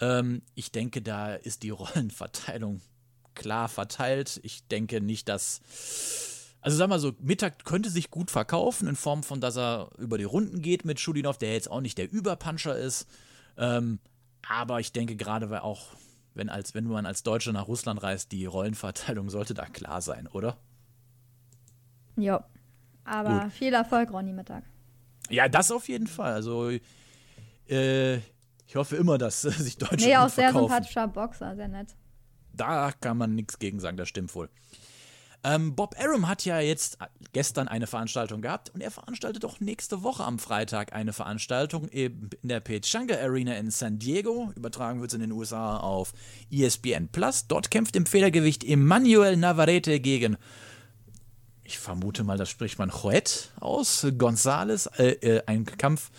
[0.00, 2.80] Ähm, ich denke, da ist die Rollenverteilung
[3.34, 4.40] klar verteilt.
[4.42, 5.60] Ich denke nicht, dass.
[6.60, 10.18] Also sag mal so, Mittag könnte sich gut verkaufen, in Form von, dass er über
[10.18, 13.06] die Runden geht mit Schulinov, der jetzt auch nicht der Überpuncher ist.
[13.56, 14.00] Ähm,
[14.48, 15.90] aber ich denke gerade, weil auch,
[16.34, 20.26] wenn, als, wenn man als Deutscher nach Russland reist, die Rollenverteilung sollte da klar sein,
[20.26, 20.56] oder?
[22.16, 22.40] Jo.
[23.04, 24.64] Aber viel Erfolg, Ronny Mittag.
[25.30, 26.32] Ja, das auf jeden Fall.
[26.32, 26.70] Also,
[27.68, 28.18] äh,
[28.66, 30.68] ich hoffe immer, dass äh, sich Deutsche Nee, auch sehr verkaufen.
[30.68, 31.94] sympathischer Boxer, sehr nett.
[32.52, 34.48] Da kann man nichts gegen sagen, das stimmt wohl.
[35.44, 36.98] Ähm, Bob Arum hat ja jetzt
[37.32, 42.30] gestern eine Veranstaltung gehabt und er veranstaltet auch nächste Woche am Freitag eine Veranstaltung in
[42.42, 44.50] der Pechanga Arena in San Diego.
[44.56, 46.14] Übertragen wird es in den USA auf
[46.50, 47.46] ESPN Plus.
[47.46, 50.36] Dort kämpft im Federgewicht Emmanuel Navarrete gegen,
[51.62, 54.86] ich vermute mal, das spricht man Joet aus, Gonzales.
[54.98, 56.10] Äh, äh, ein Kampf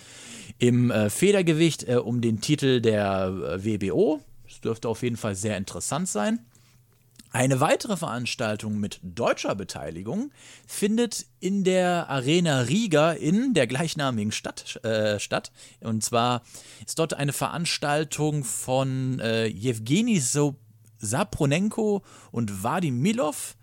[0.60, 4.22] im äh, Federgewicht äh, um den Titel der äh, WBO.
[4.46, 6.40] Das dürfte auf jeden Fall sehr interessant sein.
[7.32, 10.32] Eine weitere Veranstaltung mit deutscher Beteiligung
[10.66, 15.52] findet in der Arena Riga in der gleichnamigen Stadt äh, statt.
[15.82, 16.42] Und zwar
[16.86, 20.22] ist dort eine Veranstaltung von äh, Jewgeni
[21.00, 22.02] Sapronenko
[22.32, 23.58] und Vadim Milov.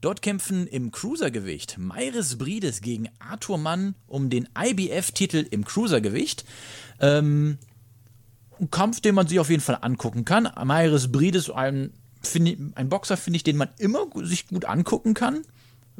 [0.00, 6.44] Dort kämpfen im Cruisergewicht Mairis Brides gegen Arthur Mann um den IBF-Titel im Cruisergewicht.
[7.00, 7.58] Ähm,
[8.60, 10.48] ein Kampf, den man sich auf jeden Fall angucken kann.
[10.64, 11.92] Mairis Brides, ein,
[12.32, 15.42] ich- ein Boxer, finde ich, den man immer sich gut angucken kann.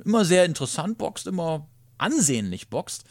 [0.04, 1.66] Immer sehr interessant boxt, immer
[1.98, 3.04] ansehnlich boxt.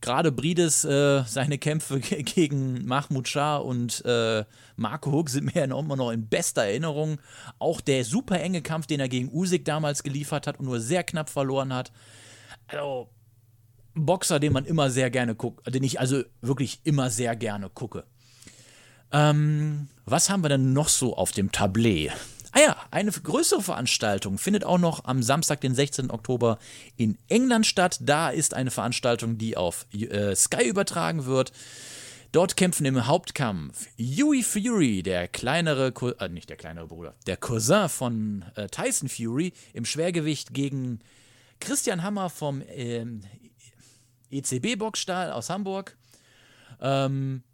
[0.00, 4.44] Gerade Brides, äh, seine Kämpfe ge- gegen Mahmoud Shah und äh,
[4.76, 7.18] Marco Hook sind mir ja immer noch in bester Erinnerung.
[7.58, 11.02] Auch der super enge Kampf, den er gegen Usyk damals geliefert hat und nur sehr
[11.02, 11.90] knapp verloren hat.
[12.68, 13.08] Also,
[13.96, 17.68] ein Boxer, den man immer sehr gerne guckt, den ich also wirklich immer sehr gerne
[17.68, 18.04] gucke.
[19.10, 22.12] Ähm, was haben wir denn noch so auf dem Tablet?
[22.58, 26.10] Ah ja, eine größere Veranstaltung findet auch noch am Samstag, den 16.
[26.10, 26.58] Oktober
[26.96, 27.98] in England statt.
[28.00, 31.52] Da ist eine Veranstaltung, die auf äh, Sky übertragen wird.
[32.32, 37.88] Dort kämpfen im Hauptkampf Huey Fury, der kleinere, äh, nicht der kleinere Bruder, der Cousin
[37.88, 40.98] von äh, Tyson Fury im Schwergewicht gegen
[41.60, 43.20] Christian Hammer vom ähm,
[44.32, 45.96] ECB Boxstahl aus Hamburg.
[46.80, 47.44] Ähm,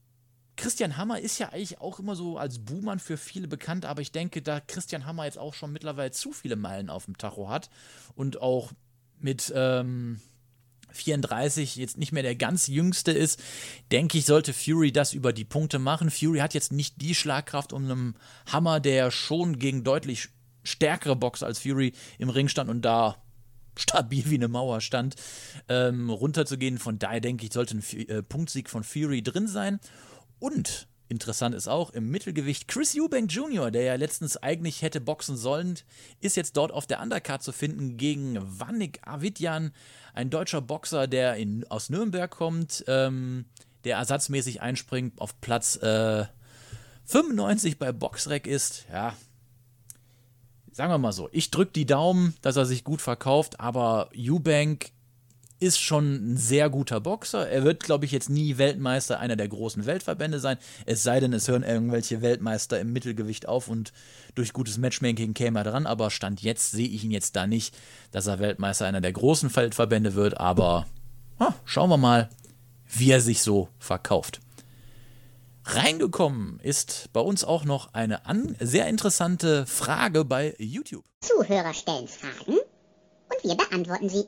[0.57, 4.13] Christian Hammer ist ja eigentlich auch immer so als Buhmann für viele bekannt, aber ich
[4.13, 7.71] denke, da Christian Hammer jetzt auch schon mittlerweile zu viele Meilen auf dem Tacho hat
[8.15, 8.73] und auch
[9.19, 10.21] mit ähm,
[10.93, 13.43] 34 jetzt nicht mehr der ganz jüngste ist,
[13.91, 16.11] denke ich, sollte Fury das über die Punkte machen.
[16.11, 18.15] Fury hat jetzt nicht die Schlagkraft um einen
[18.47, 20.29] Hammer, der schon gegen deutlich
[20.63, 23.17] stärkere Boxer als Fury im Ring stand und da
[23.77, 25.17] stabil wie eine Mauer stand,
[25.69, 26.79] ähm, runterzugehen.
[26.79, 29.81] Von daher denke ich, sollte ein Fu- äh, Punktsieg von Fury drin sein.
[30.39, 35.37] Und interessant ist auch, im Mittelgewicht Chris Eubank Jr., der ja letztens eigentlich hätte boxen
[35.37, 35.79] sollen,
[36.21, 39.73] ist jetzt dort auf der Undercard zu finden gegen Vanik Avidjan,
[40.13, 43.47] ein deutscher Boxer, der in, aus Nürnberg kommt, ähm,
[43.85, 46.25] der ersatzmäßig einspringt, auf Platz äh,
[47.05, 48.87] 95 bei Boxrec ist.
[48.91, 49.15] Ja,
[50.75, 54.91] sagen wir mal so, ich drücke die Daumen, dass er sich gut verkauft, aber Eubank
[55.65, 57.49] ist schon ein sehr guter Boxer.
[57.49, 60.59] Er wird, glaube ich, jetzt nie Weltmeister einer der großen Weltverbände sein.
[60.85, 63.95] Es sei denn, es hören irgendwelche Weltmeister im Mittelgewicht auf und
[64.35, 65.87] durch gutes Matchmaking käme er dran.
[65.87, 67.75] Aber Stand jetzt sehe ich ihn jetzt da nicht,
[68.11, 70.39] dass er Weltmeister einer der großen Weltverbände wird.
[70.39, 70.87] Aber
[71.41, 72.29] ha, schauen wir mal,
[72.87, 74.41] wie er sich so verkauft.
[75.65, 78.21] Reingekommen ist bei uns auch noch eine
[78.61, 81.05] sehr interessante Frage bei YouTube.
[81.23, 84.27] Zuhörer stellen Fragen und wir beantworten sie.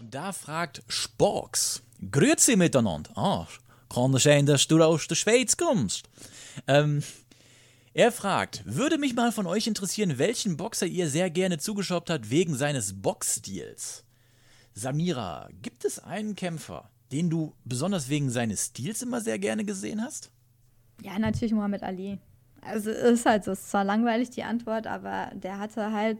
[0.00, 1.82] Da fragt Sporks.
[2.10, 3.10] Grüezi miteinander.
[3.16, 3.46] Ah,
[3.88, 6.08] kann es sein, dass du aus der Schweiz kommst?
[6.66, 7.02] Ähm,
[7.92, 12.28] er fragt, würde mich mal von euch interessieren, welchen Boxer ihr sehr gerne zugeschaut habt
[12.30, 14.04] wegen seines Boxstils.
[14.74, 20.02] Samira, gibt es einen Kämpfer, den du besonders wegen seines Stils immer sehr gerne gesehen
[20.02, 20.32] hast?
[21.02, 22.18] Ja, natürlich Muhammad Ali.
[22.62, 26.18] Also ist halt so, ist zwar langweilig die Antwort, aber der hatte halt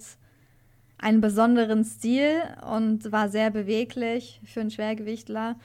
[1.05, 5.57] einen besonderen Stil und war sehr beweglich für einen Schwergewichtler.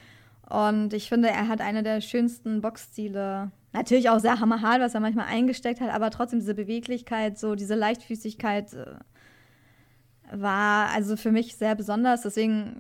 [0.50, 3.50] Und ich finde, er hat eine der schönsten Boxstile.
[3.72, 7.76] Natürlich auch sehr hammerhart, was er manchmal eingesteckt hat, aber trotzdem diese Beweglichkeit, so diese
[7.76, 8.86] Leichtfüßigkeit äh,
[10.34, 12.24] war also für mich sehr besonders.
[12.24, 12.76] Deswegen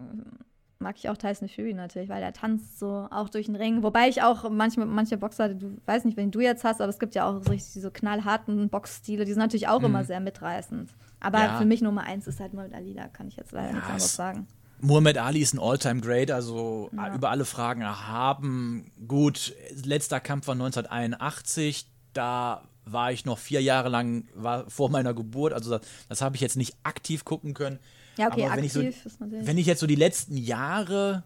[0.79, 3.83] mag ich auch Tyson Fury natürlich, weil er tanzt so auch durch den Ring.
[3.83, 6.99] Wobei ich auch manchmal, manche Boxer, du weiß nicht, wen du jetzt hast, aber es
[6.99, 9.85] gibt ja auch so richtig diese knallharten Boxstile, die sind natürlich auch mhm.
[9.85, 10.89] immer sehr mitreißend.
[11.19, 11.57] Aber ja.
[11.57, 13.89] für mich Nummer eins ist halt Muhammad Ali, da kann ich jetzt leider ja, nichts
[13.89, 14.47] anderes sagen.
[14.79, 17.13] Muhammad Ali ist ein Alltime great also ja.
[17.13, 18.89] über alle Fragen erhaben.
[19.05, 19.53] Gut,
[19.83, 25.51] letzter Kampf war 1981, da war ich noch vier Jahre lang war vor meiner Geburt,
[25.51, 27.79] also das, das habe ich jetzt nicht aktiv gucken können.
[28.19, 31.23] Ja, okay, Aber wenn aktiv ich so, Wenn ich jetzt so die letzten Jahre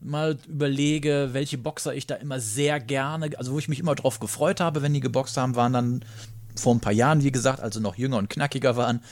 [0.00, 4.18] mal überlege, welche Boxer ich da immer sehr gerne, also wo ich mich immer drauf
[4.18, 6.04] gefreut habe, wenn die geboxt haben, waren dann
[6.58, 9.02] vor ein paar Jahren, wie gesagt, also noch jünger und knackiger waren,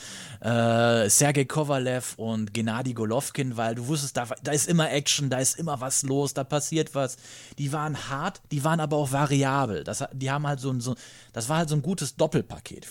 [0.41, 5.37] äh, Sergei Kovalev und Gennady Golovkin, weil du wusstest, da, da ist immer Action, da
[5.37, 7.17] ist immer was los, da passiert was.
[7.59, 9.83] Die waren hart, die waren aber auch variabel.
[9.83, 10.95] Das, die haben halt so ein, so,
[11.33, 12.87] das war halt so ein gutes Doppelpaket.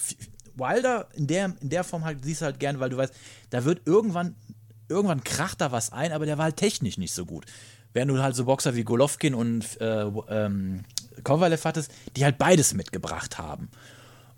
[0.56, 3.14] Wilder in der, in der Form halt, siehst du halt gern, weil du weißt,
[3.50, 4.34] da wird irgendwann,
[4.88, 7.46] irgendwann kracht da was ein, aber der war halt technisch nicht so gut.
[7.92, 10.84] Während du halt so Boxer wie Golovkin und äh, ähm,
[11.22, 13.70] Kovalev hattest, die halt beides mitgebracht haben.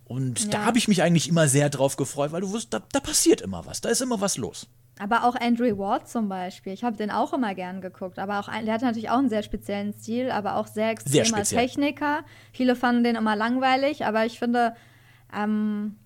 [0.04, 0.50] Und ja.
[0.50, 3.40] da habe ich mich eigentlich immer sehr drauf gefreut, weil du wusstest, da, da, passiert
[3.40, 4.68] immer was, da ist immer was los.
[4.98, 8.48] Aber auch Andrew Ward zum Beispiel, ich habe den auch immer gern geguckt, aber auch
[8.48, 12.24] der hatte natürlich auch einen sehr speziellen Stil, aber auch sehr extremer sehr Techniker.
[12.52, 14.74] Viele fanden den immer langweilig, aber ich finde,
[15.34, 15.96] ähm,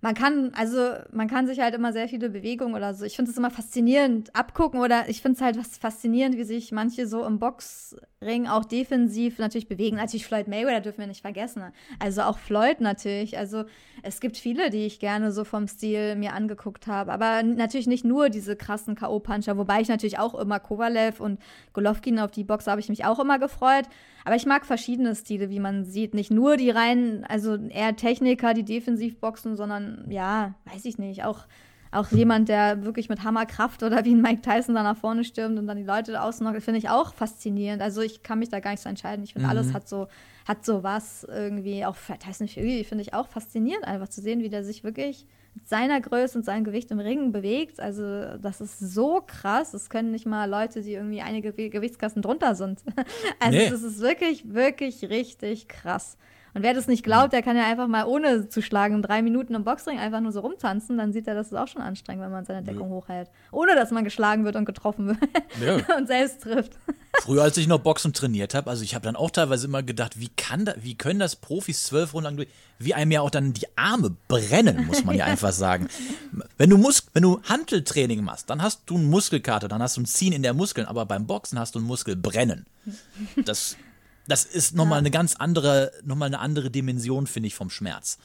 [0.00, 3.04] man kann, also man kann sich halt immer sehr viele Bewegungen oder so.
[3.04, 6.72] Ich finde es immer faszinierend abgucken oder ich finde es halt was faszinierend, wie sich
[6.72, 7.38] manche so im
[8.22, 9.96] Boxring auch defensiv natürlich bewegen.
[9.96, 11.62] Natürlich Floyd Mayweather dürfen wir nicht vergessen.
[11.98, 13.38] Also auch Floyd natürlich.
[13.38, 13.64] Also
[14.02, 17.12] es gibt viele, die ich gerne so vom Stil mir angeguckt habe.
[17.12, 21.40] Aber natürlich nicht nur diese krassen K.O.-Puncher, wobei ich natürlich auch immer Kovalev und
[21.72, 23.86] Golovkin auf die Box habe ich mich auch immer gefreut.
[24.26, 26.12] Aber ich mag verschiedene Stile, wie man sieht.
[26.12, 31.24] Nicht nur die reinen, also eher Techniker, die defensiv boxen, sondern ja, weiß ich nicht,
[31.24, 31.46] auch,
[31.92, 35.58] auch jemand, der wirklich mit Hammerkraft oder wie ein Mike Tyson da nach vorne stürmt
[35.58, 37.82] und dann die Leute außen noch, finde ich auch faszinierend.
[37.82, 39.24] Also ich kann mich da gar nicht so entscheiden.
[39.24, 39.50] Ich finde, mhm.
[39.50, 40.06] alles hat so,
[40.46, 44.48] hat so was irgendwie, auch Tyson Fury finde ich auch faszinierend, einfach zu sehen, wie
[44.48, 47.80] der sich wirklich mit seiner Größe und seinem Gewicht im Ring bewegt.
[47.80, 49.72] Also das ist so krass.
[49.72, 52.82] Das können nicht mal Leute, die irgendwie einige Gewichtsklassen drunter sind.
[53.40, 53.70] Also nee.
[53.70, 56.18] das ist wirklich, wirklich richtig krass.
[56.54, 59.54] Und wer das nicht glaubt, der kann ja einfach mal ohne zu schlagen drei Minuten
[59.54, 60.98] im Boxring einfach nur so rumtanzen.
[60.98, 62.94] Dann sieht er, das ist auch schon anstrengend, wenn man seine Deckung ja.
[62.94, 63.28] hochhält.
[63.52, 65.18] Ohne dass man geschlagen wird und getroffen wird.
[65.60, 65.96] Ja.
[65.96, 66.72] und selbst trifft.
[67.22, 70.18] Früher, als ich noch Boxen trainiert habe, also ich habe dann auch teilweise immer gedacht,
[70.18, 72.48] wie kann da, wie können das Profis zwölf Runden lang durch,
[72.78, 75.88] wie einem ja auch dann die Arme brennen, muss man ja, ja einfach sagen.
[76.56, 80.02] Wenn du Mus wenn du Hanteltraining machst, dann hast du einen Muskelkater, dann hast du
[80.02, 82.66] ein Ziehen in der Muskeln, aber beim Boxen hast du ein Muskelbrennen.
[83.44, 83.76] Das
[84.30, 85.00] das ist nochmal ja.
[85.00, 88.18] eine ganz andere, nochmal eine andere Dimension, finde ich, vom Schmerz.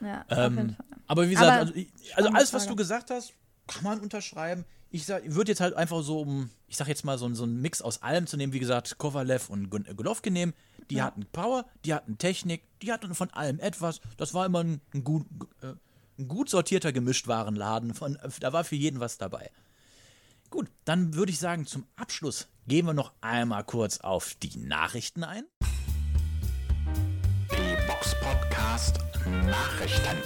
[0.00, 0.76] Ja, ähm,
[1.06, 3.32] aber wie gesagt, aber also, also, alles, was du gesagt hast,
[3.66, 4.64] kann man unterschreiben.
[4.90, 7.82] Ich würde jetzt halt einfach so, um, ich sag jetzt mal, so, so einen Mix
[7.82, 10.54] aus allem zu nehmen, wie gesagt, Kovalev und Golovkin nehmen.
[10.90, 11.04] Die ja.
[11.04, 14.00] hatten Power, die hatten Technik, die hatten von allem etwas.
[14.18, 15.26] Das war immer ein, ein gut,
[15.62, 15.72] äh,
[16.18, 17.94] ein gut sortierter Gemischtwarenladen.
[17.94, 19.50] Von, da war für jeden was dabei.
[20.54, 25.24] Gut, dann würde ich sagen, zum Abschluss gehen wir noch einmal kurz auf die Nachrichten
[25.24, 25.42] ein.
[27.50, 29.00] Die Box Podcast
[29.46, 30.16] Nachrichten.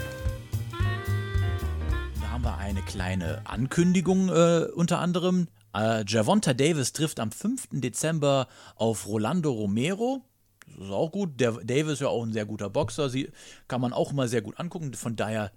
[2.21, 5.49] Da haben wir eine kleine Ankündigung äh, unter anderem.
[5.75, 7.69] Äh, Javonta Davis trifft am 5.
[7.81, 10.21] Dezember auf Rolando Romero.
[10.67, 11.41] Das ist auch gut.
[11.41, 13.09] Der Davis ist ja auch ein sehr guter Boxer.
[13.09, 13.33] Sie
[13.67, 14.93] kann man auch immer sehr gut angucken.
[14.93, 15.53] Von daher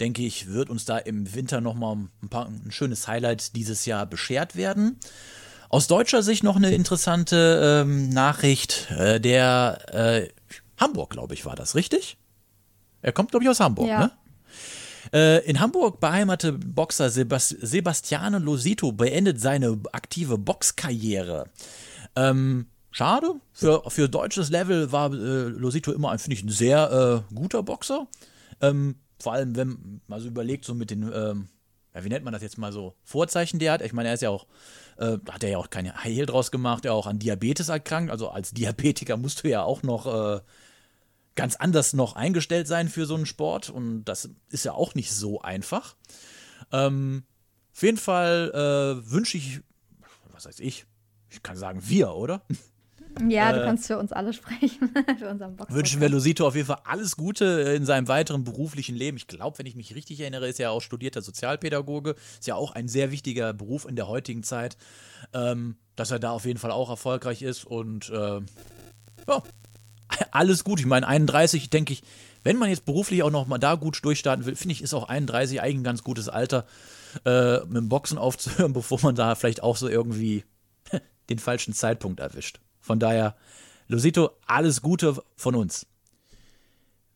[0.00, 4.56] denke ich, wird uns da im Winter nochmal ein, ein schönes Highlight dieses Jahr beschert
[4.56, 4.98] werden.
[5.68, 8.88] Aus deutscher Sicht noch eine interessante ähm, Nachricht.
[8.90, 10.28] Äh, der äh,
[10.78, 12.18] Hamburg, glaube ich, war das, richtig?
[13.02, 14.00] Er kommt, glaube ich, aus Hamburg, ja.
[14.00, 14.12] ne?
[15.12, 21.48] Äh, in Hamburg beheimatete Boxer Sebast Sebastiano Losito beendet seine aktive Boxkarriere.
[22.16, 23.34] Ähm, schade.
[23.52, 28.08] Für, für deutsches Level war äh, Losito immer, finde ich, ein sehr äh, guter Boxer.
[28.60, 31.48] Ähm, vor allem, wenn man so überlegt, so mit den, ähm,
[31.94, 33.82] ja, wie nennt man das jetzt mal so, Vorzeichen, die er hat.
[33.82, 34.46] Ich meine, er ist ja auch,
[34.98, 38.10] äh, hat er ja auch keine Heil draus gemacht, er auch an Diabetes erkrankt.
[38.10, 40.40] Also als Diabetiker musst du ja auch noch äh,
[41.34, 43.70] ganz anders noch eingestellt sein für so einen Sport.
[43.70, 45.96] Und das ist ja auch nicht so einfach.
[46.72, 47.24] Ähm,
[47.72, 49.60] auf jeden Fall äh, wünsche ich,
[50.32, 50.86] was weiß ich,
[51.30, 52.42] ich kann sagen wir, oder?
[53.28, 54.92] Ja, du Äh, kannst für uns alle sprechen.
[55.18, 55.72] für unseren Box.
[55.72, 57.44] Wünschen wir Losito auf jeden Fall alles Gute
[57.76, 59.16] in seinem weiteren beruflichen Leben.
[59.16, 62.14] Ich glaube, wenn ich mich richtig erinnere, ist er auch studierter Sozialpädagoge.
[62.38, 64.76] Ist ja auch ein sehr wichtiger Beruf in der heutigen Zeit.
[65.32, 68.40] Ähm, dass er da auf jeden Fall auch erfolgreich ist und äh,
[69.28, 69.42] ja,
[70.30, 70.78] alles gut.
[70.78, 72.02] Ich meine, 31, denke ich,
[72.44, 75.08] wenn man jetzt beruflich auch noch mal da gut durchstarten will, finde ich, ist auch
[75.08, 76.66] 31 eigentlich ein ganz gutes Alter,
[77.24, 80.44] äh, mit dem Boxen aufzuhören, bevor man da vielleicht auch so irgendwie
[81.28, 82.60] den falschen Zeitpunkt erwischt.
[82.86, 83.34] Von daher,
[83.88, 85.86] Losito, alles Gute von uns.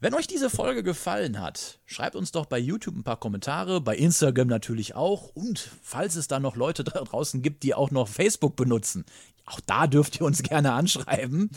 [0.00, 3.96] Wenn euch diese Folge gefallen hat, schreibt uns doch bei YouTube ein paar Kommentare, bei
[3.96, 8.08] Instagram natürlich auch und falls es da noch Leute da draußen gibt, die auch noch
[8.08, 9.04] Facebook benutzen,
[9.44, 11.50] auch da dürft ihr uns gerne anschreiben.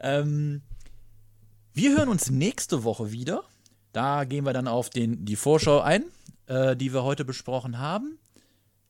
[0.00, 0.60] Ähm,
[1.72, 3.44] wir hören uns nächste Woche wieder.
[3.92, 6.04] Da gehen wir dann auf den, die Vorschau ein,
[6.48, 8.18] äh, die wir heute besprochen haben.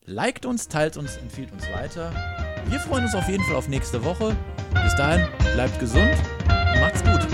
[0.05, 2.48] Liked uns, teilt uns, empfiehlt uns weiter.
[2.69, 4.37] Wir freuen uns auf jeden Fall auf nächste Woche.
[4.83, 6.13] Bis dahin, bleibt gesund
[6.49, 7.27] und macht's gut.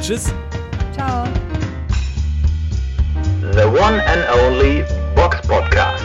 [0.00, 0.32] Tschüss.
[0.94, 1.24] Ciao.
[3.52, 6.02] The one and only Box Podcast.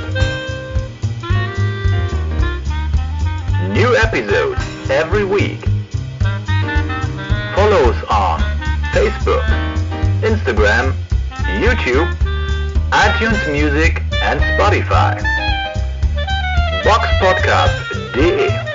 [3.73, 4.59] New episodes
[4.89, 5.63] every week.
[7.55, 8.43] Follow us on
[8.91, 9.43] Facebook,
[10.21, 10.93] Instagram,
[11.61, 12.09] YouTube,
[12.91, 15.15] iTunes Music and Spotify.
[16.83, 17.84] Box Podcast
[18.15, 18.74] prazer.